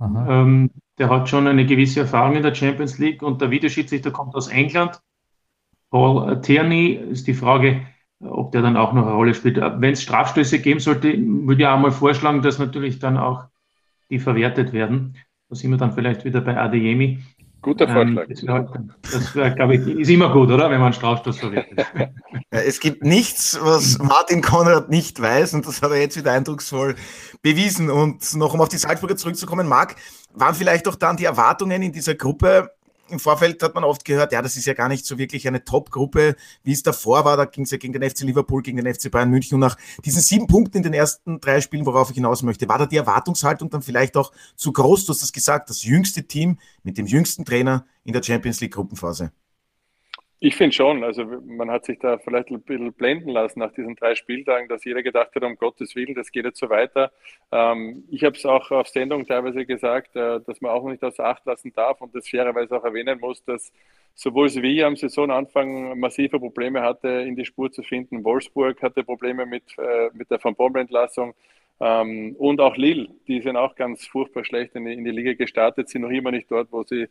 [0.00, 4.34] Ähm, der hat schon eine gewisse Erfahrung in der Champions League und der Videoschiedsrichter kommt
[4.34, 5.00] aus England.
[5.90, 7.86] Paul Tierney ist die Frage,
[8.20, 9.56] ob der dann auch noch eine Rolle spielt.
[9.56, 13.44] Wenn es Strafstöße geben sollte, würde ich auch mal vorschlagen, dass natürlich dann auch
[14.10, 15.16] die verwertet werden.
[15.48, 17.22] Da sind wir dann vielleicht wieder bei Adeyemi.
[17.64, 18.74] Guter ähm, Vorschlag.
[18.74, 20.64] Ähm, das, wär, glaube ich, ist immer gut, oder?
[20.70, 21.86] Wenn man einen Strafstoß verwertet.
[22.50, 26.94] es gibt nichts, was Martin Konrad nicht weiß und das hat er jetzt wieder eindrucksvoll
[27.42, 27.90] bewiesen.
[27.90, 29.96] Und noch um auf die Salzburger zurückzukommen, Marc,
[30.34, 32.70] waren vielleicht auch dann die Erwartungen in dieser Gruppe
[33.14, 35.64] im Vorfeld hat man oft gehört, ja, das ist ja gar nicht so wirklich eine
[35.64, 37.36] Top-Gruppe, wie es davor war.
[37.36, 39.54] Da ging es ja gegen den FC Liverpool, gegen den FC Bayern München.
[39.54, 42.78] Und nach diesen sieben Punkten in den ersten drei Spielen, worauf ich hinaus möchte, war
[42.78, 45.06] da die Erwartungshaltung dann vielleicht auch zu groß?
[45.06, 48.74] Du hast das gesagt, das jüngste Team mit dem jüngsten Trainer in der Champions League
[48.74, 49.32] Gruppenphase.
[50.46, 53.96] Ich finde schon, also man hat sich da vielleicht ein bisschen blenden lassen nach diesen
[53.96, 57.12] drei Spieltagen, dass jeder gedacht hat, um Gottes Willen, das geht jetzt so weiter.
[57.50, 61.24] Ähm, ich habe es auch auf Sendung teilweise gesagt, äh, dass man auch nicht außer
[61.24, 63.72] Acht lassen darf und das fairerweise auch erwähnen muss, dass
[64.14, 68.22] sowohl Sevilla am Saisonanfang massive Probleme hatte, in die Spur zu finden.
[68.22, 71.32] Wolfsburg hatte Probleme mit, äh, mit der Van Bommel-Entlassung.
[71.80, 75.32] Ähm, und auch Lille, die sind auch ganz furchtbar schlecht in die, in die Liga
[75.32, 77.08] gestartet, sind noch immer nicht dort, wo sie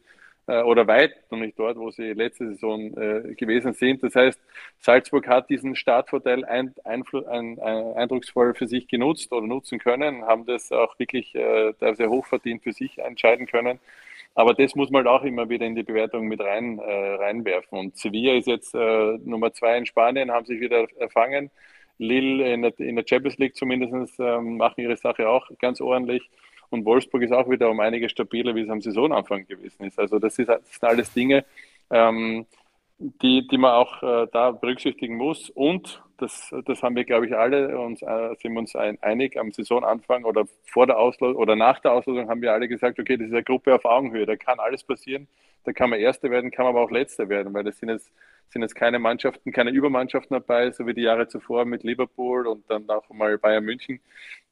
[0.48, 4.04] oder weit noch nicht dort, wo sie letzte Saison äh, gewesen sind.
[4.04, 4.40] Das heißt,
[4.80, 10.46] Salzburg hat diesen Startvorteil ein, ein, ein, eindrucksvoll für sich genutzt oder nutzen können, haben
[10.46, 13.80] das auch wirklich äh, sehr hochverdient für sich entscheiden können.
[14.36, 17.78] Aber das muss man auch immer wieder in die Bewertung mit rein, äh, reinwerfen.
[17.78, 21.52] Und Sevilla ist jetzt äh, Nummer zwei in Spanien, haben sich wieder erfangen.
[22.00, 26.30] Lille in der, in der Champions League zumindest ähm, machen ihre Sache auch ganz ordentlich.
[26.74, 30.00] Und Wolfsburg ist auch wieder um einige stabiler, wie es am Saisonanfang gewesen ist.
[30.00, 31.46] Also das, ist, das sind alles Dinge,
[31.92, 32.48] ähm,
[32.98, 35.52] die, die man auch äh, da berücksichtigen muss.
[35.52, 39.52] Und das, das haben wir, glaube ich, alle uns äh, sind uns ein, einig am
[39.52, 43.28] Saisonanfang oder vor der Auslosung oder nach der Auslosung haben wir alle gesagt, okay, das
[43.28, 45.28] ist eine Gruppe auf Augenhöhe, da kann alles passieren.
[45.66, 48.12] Da kann man Erster werden, kann man aber auch Letzter werden, weil das sind jetzt,
[48.50, 52.70] sind jetzt keine Mannschaften, keine Übermannschaften dabei, so wie die Jahre zuvor mit Liverpool und
[52.70, 54.00] dann auch mal Bayern München.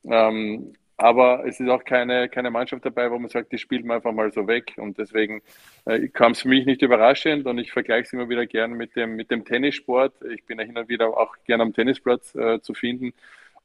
[0.06, 3.98] Ähm, aber es ist auch keine, keine Mannschaft dabei, wo man sagt, die spielt man
[3.98, 4.74] einfach mal so weg.
[4.78, 5.42] Und deswegen
[5.86, 8.96] äh, kam es für mich nicht überraschend und ich vergleiche es immer wieder gerne mit
[8.96, 10.14] dem, mit dem Tennissport.
[10.32, 13.14] Ich bin ja hin und wieder auch gerne am Tennisplatz äh, zu finden.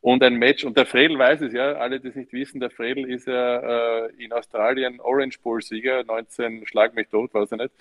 [0.01, 2.70] Und ein Match, und der Fredel weiß es ja, alle, die es nicht wissen, der
[2.70, 7.72] Fredel ist ja äh, in Australien Orange Bowl-Sieger, 19 Schlag mich tot, weiß ich nicht,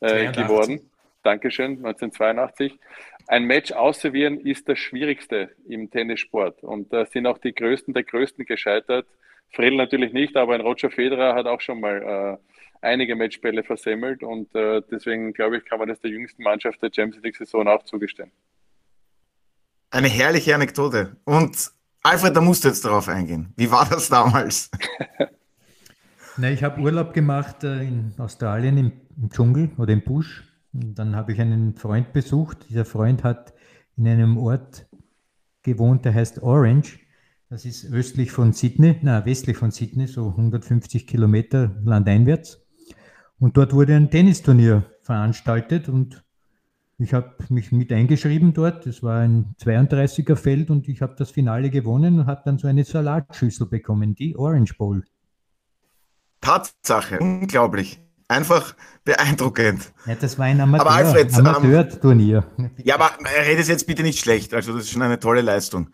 [0.00, 0.90] äh, geworden.
[1.22, 2.78] Dankeschön, 1982
[3.28, 6.64] ein Match ausservieren ist das Schwierigste im Tennissport.
[6.64, 9.06] Und da sind auch die Größten der Größten gescheitert.
[9.52, 14.22] Fredel natürlich nicht, aber ein Roger Federer hat auch schon mal äh, einige Matchbälle versemmelt.
[14.22, 17.82] Und äh, deswegen, glaube ich, kann man das der jüngsten Mannschaft der Champions League-Saison auch
[17.84, 18.32] zugestehen.
[19.90, 21.16] Eine herrliche Anekdote.
[21.24, 21.70] Und
[22.02, 23.52] Alfred, da musst du jetzt darauf eingehen.
[23.56, 24.70] Wie war das damals?
[26.38, 31.16] Na, ich habe Urlaub gemacht äh, in Australien im, im Dschungel oder im Busch dann
[31.16, 32.66] habe ich einen Freund besucht.
[32.68, 33.54] Dieser Freund hat
[33.96, 34.86] in einem Ort
[35.62, 37.00] gewohnt, der heißt Orange.
[37.50, 42.60] Das ist östlich von Sydney, na westlich von Sydney, so 150 Kilometer landeinwärts.
[43.38, 46.24] Und dort wurde ein Tennisturnier veranstaltet und
[46.98, 48.86] ich habe mich mit eingeschrieben dort.
[48.86, 52.66] Es war ein 32er Feld und ich habe das Finale gewonnen und habe dann so
[52.66, 55.04] eine Salatschüssel bekommen, die Orange Bowl.
[56.40, 58.00] Tatsache, unglaublich.
[58.28, 58.74] Einfach
[59.04, 59.90] beeindruckend.
[60.04, 62.44] Ja, das war ein Amateur, aber Alfred, ähm, Amateur-Turnier.
[62.76, 63.10] ja, aber
[63.46, 64.52] rede es jetzt bitte nicht schlecht.
[64.52, 65.88] Also das ist schon eine tolle Leistung.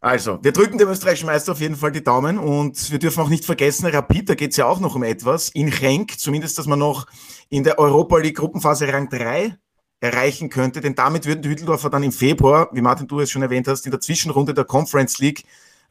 [0.00, 3.28] Also, wir drücken dem österreichischen Meister auf jeden Fall die Daumen und wir dürfen auch
[3.28, 5.50] nicht vergessen, Rapid, da geht es ja auch noch um etwas.
[5.50, 7.06] In Genk, zumindest, dass man noch
[7.50, 9.56] in der Europa League Gruppenphase Rang 3
[10.00, 13.42] erreichen könnte, denn damit würden die Hütteldorfer dann im Februar, wie Martin du es schon
[13.42, 15.44] erwähnt hast, in der Zwischenrunde der Conference League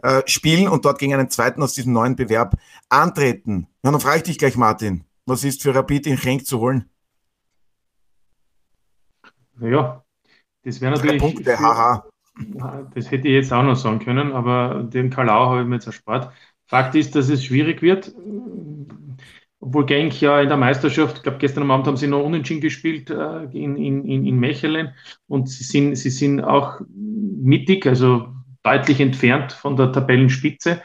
[0.03, 2.57] äh, spielen und dort gegen einen zweiten aus diesem neuen Bewerb
[2.89, 3.67] antreten.
[3.83, 6.89] Ja, dann frage ich dich gleich, Martin, was ist für Rapid in Genk zu holen?
[9.59, 10.03] Ja,
[10.63, 11.21] das wäre natürlich.
[11.21, 12.05] Punkte, haha.
[12.95, 15.87] Das hätte ich jetzt auch noch sagen können, aber den Kalau habe ich mir jetzt
[15.87, 16.31] erspart.
[16.65, 18.15] Fakt ist, dass es schwierig wird,
[19.59, 23.09] obwohl Genk ja in der Meisterschaft, ich glaube gestern Abend haben sie noch unentschieden gespielt
[23.09, 24.93] äh, in, in, in Mechelen
[25.27, 28.29] und sie sind, sie sind auch mittig, also
[28.63, 30.81] deutlich entfernt von der Tabellenspitze.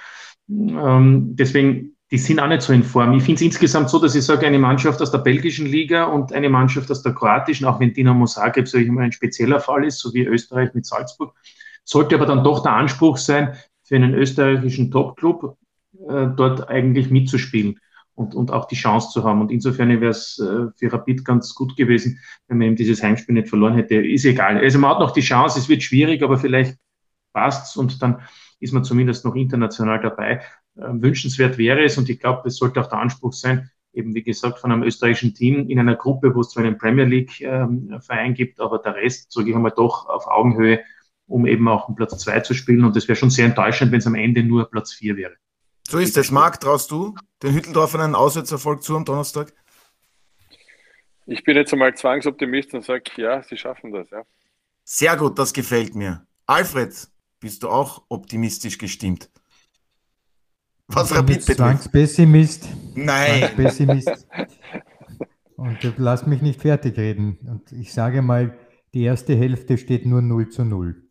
[0.48, 3.12] Ähm, deswegen, die sind auch nicht so in Form.
[3.14, 6.32] Ich finde es insgesamt so, dass ich sage, eine Mannschaft aus der belgischen Liga und
[6.32, 9.84] eine Mannschaft aus der kroatischen, auch wenn Dinamo Zagreb, sage ich mal, ein spezieller Fall
[9.84, 11.34] ist, so wie Österreich mit Salzburg,
[11.84, 15.56] sollte aber dann doch der Anspruch sein, für einen österreichischen Topclub
[16.08, 17.78] äh, dort eigentlich mitzuspielen
[18.14, 19.40] und, und auch die Chance zu haben.
[19.40, 22.18] Und insofern wäre es äh, für Rapid ganz gut gewesen,
[22.48, 23.94] wenn man eben dieses Heimspiel nicht verloren hätte.
[23.94, 24.58] Ist egal.
[24.58, 26.76] Also man hat noch die Chance, es wird schwierig, aber vielleicht
[27.36, 28.22] passt und dann
[28.60, 30.40] ist man zumindest noch international dabei.
[30.76, 34.22] Äh, wünschenswert wäre es und ich glaube, das sollte auch der Anspruch sein, eben wie
[34.22, 38.00] gesagt von einem österreichischen Team in einer Gruppe, wo es zwar einen Premier League ähm,
[38.00, 40.80] Verein gibt, aber der Rest, sage ich einmal, doch auf Augenhöhe,
[41.26, 42.84] um eben auch um Platz zwei zu spielen.
[42.84, 45.34] Und das wäre schon sehr enttäuschend, wenn es am Ende nur Platz vier wäre.
[45.88, 46.30] So ist es.
[46.30, 49.52] Marc, traust du den Hütteldorfern einen Auswärtserfolg zu am Donnerstag?
[51.26, 54.22] Ich bin jetzt einmal Zwangsoptimist und sage, ja, sie schaffen das, ja.
[54.84, 56.26] Sehr gut, das gefällt mir.
[56.46, 57.08] Alfred,
[57.40, 59.30] bist du auch optimistisch gestimmt?
[60.88, 61.56] Was Rapid betrifft.
[61.58, 62.68] Zwangspessimist.
[62.94, 63.40] Nein.
[63.40, 64.26] Zwangspessimist.
[65.56, 67.38] Und lass mich nicht fertig reden.
[67.46, 68.56] Und ich sage mal,
[68.94, 71.02] die erste Hälfte steht nur 0 zu 0.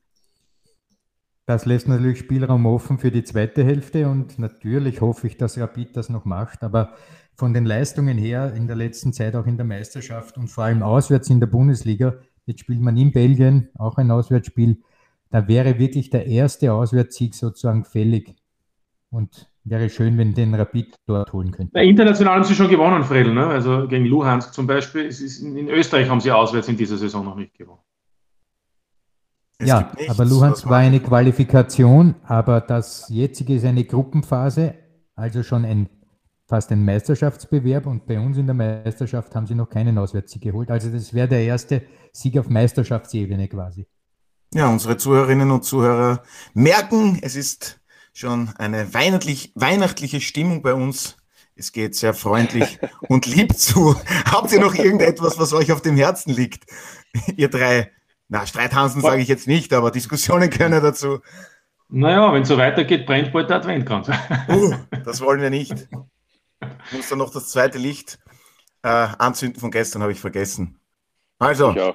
[1.45, 5.95] Das lässt natürlich Spielraum offen für die zweite Hälfte und natürlich hoffe ich, dass Rapid
[5.95, 6.63] das noch macht.
[6.63, 6.95] Aber
[7.35, 10.81] von den Leistungen her in der letzten Zeit auch in der Meisterschaft und vor allem
[10.81, 12.15] auswärts in der Bundesliga,
[12.45, 14.81] jetzt spielt man in Belgien auch ein Auswärtsspiel,
[15.35, 18.37] da wäre wirklich der erste Auswärtssieg sozusagen fällig.
[19.09, 21.77] Und wäre schön, wenn den Rapid dort holen könnten.
[21.77, 23.33] International haben sie schon gewonnen, Fredel.
[23.33, 23.45] Ne?
[23.45, 25.09] Also gegen Luhansk zum Beispiel.
[25.41, 27.81] in Österreich haben sie auswärts in dieser Saison noch nicht gewonnen.
[29.57, 34.75] Es ja, nichts, aber Luhansk war eine Qualifikation, aber das jetzige ist eine Gruppenphase,
[35.15, 35.89] also schon ein,
[36.45, 40.71] fast ein Meisterschaftsbewerb und bei uns in der Meisterschaft haben sie noch keinen Auswärtssieg geholt.
[40.71, 41.81] Also das wäre der erste
[42.13, 43.85] Sieg auf Meisterschaftsebene quasi.
[44.55, 47.81] Ja, unsere Zuhörerinnen und Zuhörer merken, es ist
[48.13, 51.17] schon eine weihnachtlich, weihnachtliche Stimmung bei uns.
[51.57, 52.79] Es geht sehr freundlich
[53.09, 53.97] und lieb zu.
[54.31, 56.71] Habt ihr noch irgendetwas, was euch auf dem Herzen liegt?
[57.35, 57.91] Ihr drei
[58.29, 61.19] na, Streithansen sage ich jetzt nicht, aber Diskussionen können dazu.
[61.89, 64.07] Naja, wenn es so weitergeht, brennt bald der Adventkranz.
[64.47, 65.89] Uh, das wollen wir nicht.
[66.61, 68.19] Ich muss dann noch das zweite Licht
[68.83, 70.79] äh, anzünden von gestern, habe ich vergessen.
[71.39, 71.93] Also, ja.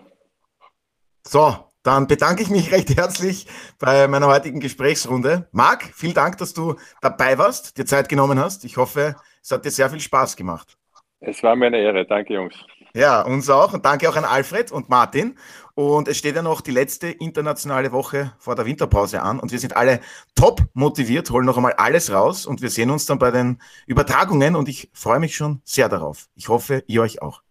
[1.26, 3.47] so, dann bedanke ich mich recht herzlich
[3.78, 5.49] bei meiner heutigen Gesprächsrunde.
[5.53, 8.64] Marc, vielen Dank, dass du dabei warst, dir Zeit genommen hast.
[8.64, 10.76] Ich hoffe, es hat dir sehr viel Spaß gemacht.
[11.20, 12.07] Es war mir eine Ehre.
[12.07, 12.55] Danke, Jungs.
[12.95, 13.72] Ja, uns auch.
[13.72, 15.39] Und danke auch an Alfred und Martin.
[15.74, 19.39] Und es steht ja noch die letzte internationale Woche vor der Winterpause an.
[19.39, 20.01] Und wir sind alle
[20.35, 22.47] top motiviert, holen noch einmal alles raus.
[22.47, 24.57] Und wir sehen uns dann bei den Übertragungen.
[24.57, 26.26] Und ich freue mich schon sehr darauf.
[26.35, 27.43] Ich hoffe, ihr euch auch.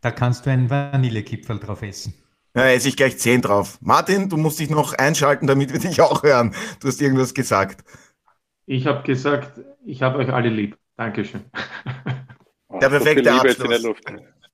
[0.00, 2.14] Da kannst du einen Vanillekipferl drauf essen.
[2.54, 3.78] Ja, esse ich gleich zehn drauf.
[3.80, 6.54] Martin, du musst dich noch einschalten, damit wir dich auch hören.
[6.80, 7.84] Du hast irgendwas gesagt.
[8.66, 10.76] Ich habe gesagt, ich habe euch alle lieb.
[10.96, 11.44] Dankeschön.
[12.80, 13.58] Der perfekte so Abschluss.
[13.58, 14.04] In der Luft.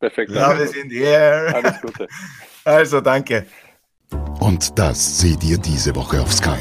[0.01, 0.31] Perfekt.
[0.31, 1.55] Ja, wir sind here.
[1.55, 2.07] Alles Gute.
[2.65, 3.47] Also, danke.
[4.41, 6.59] Und das seht ihr diese Woche auf Sky.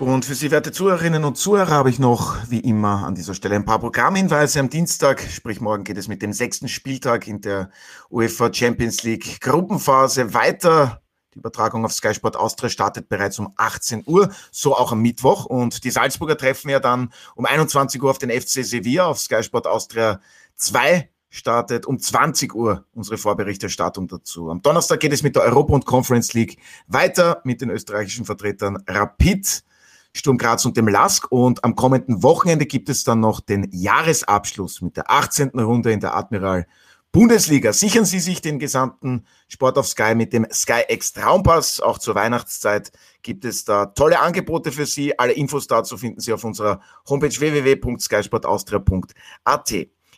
[0.00, 3.56] Und für Sie, werte Zuhörerinnen und Zuhörer, habe ich noch, wie immer, an dieser Stelle
[3.56, 4.58] ein paar Programmhinweise.
[4.58, 7.68] Am Dienstag, sprich morgen, geht es mit dem sechsten Spieltag in der
[8.08, 11.02] UEFA Champions League Gruppenphase weiter.
[11.34, 15.44] Die Übertragung auf Sky Sport Austria startet bereits um 18 Uhr, so auch am Mittwoch.
[15.44, 19.42] Und die Salzburger treffen ja dann um 21 Uhr auf den FC Sevilla auf Sky
[19.42, 20.22] Sport Austria
[20.56, 24.50] 2 startet um 20 Uhr unsere Vorberichterstattung dazu.
[24.50, 28.82] Am Donnerstag geht es mit der Europa und Conference League weiter mit den österreichischen Vertretern
[28.88, 29.62] Rapid,
[30.14, 31.30] Sturm Graz und dem LASK.
[31.30, 35.50] Und am kommenden Wochenende gibt es dann noch den Jahresabschluss mit der 18.
[35.50, 36.66] Runde in der Admiral
[37.12, 37.72] Bundesliga.
[37.72, 41.80] Sichern Sie sich den gesamten Sport auf Sky mit dem Sky X Traumpass.
[41.80, 42.92] Auch zur Weihnachtszeit
[43.22, 45.18] gibt es da tolle Angebote für Sie.
[45.18, 49.74] Alle Infos dazu finden Sie auf unserer Homepage www.skysportaustria.at.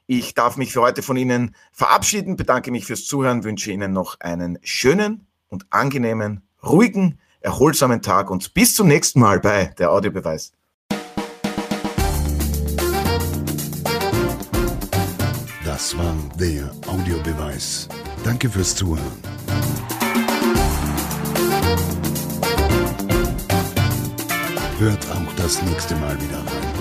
[0.07, 4.21] Ich darf mich für heute von Ihnen verabschieden, bedanke mich fürs Zuhören, wünsche Ihnen noch
[4.21, 10.53] einen schönen und angenehmen, ruhigen, erholsamen Tag und bis zum nächsten Mal bei der Audiobeweis.
[15.65, 17.89] Das war der Audiobeweis.
[18.25, 19.03] Danke fürs Zuhören.
[24.79, 26.72] Hört auch das nächste Mal wieder rein.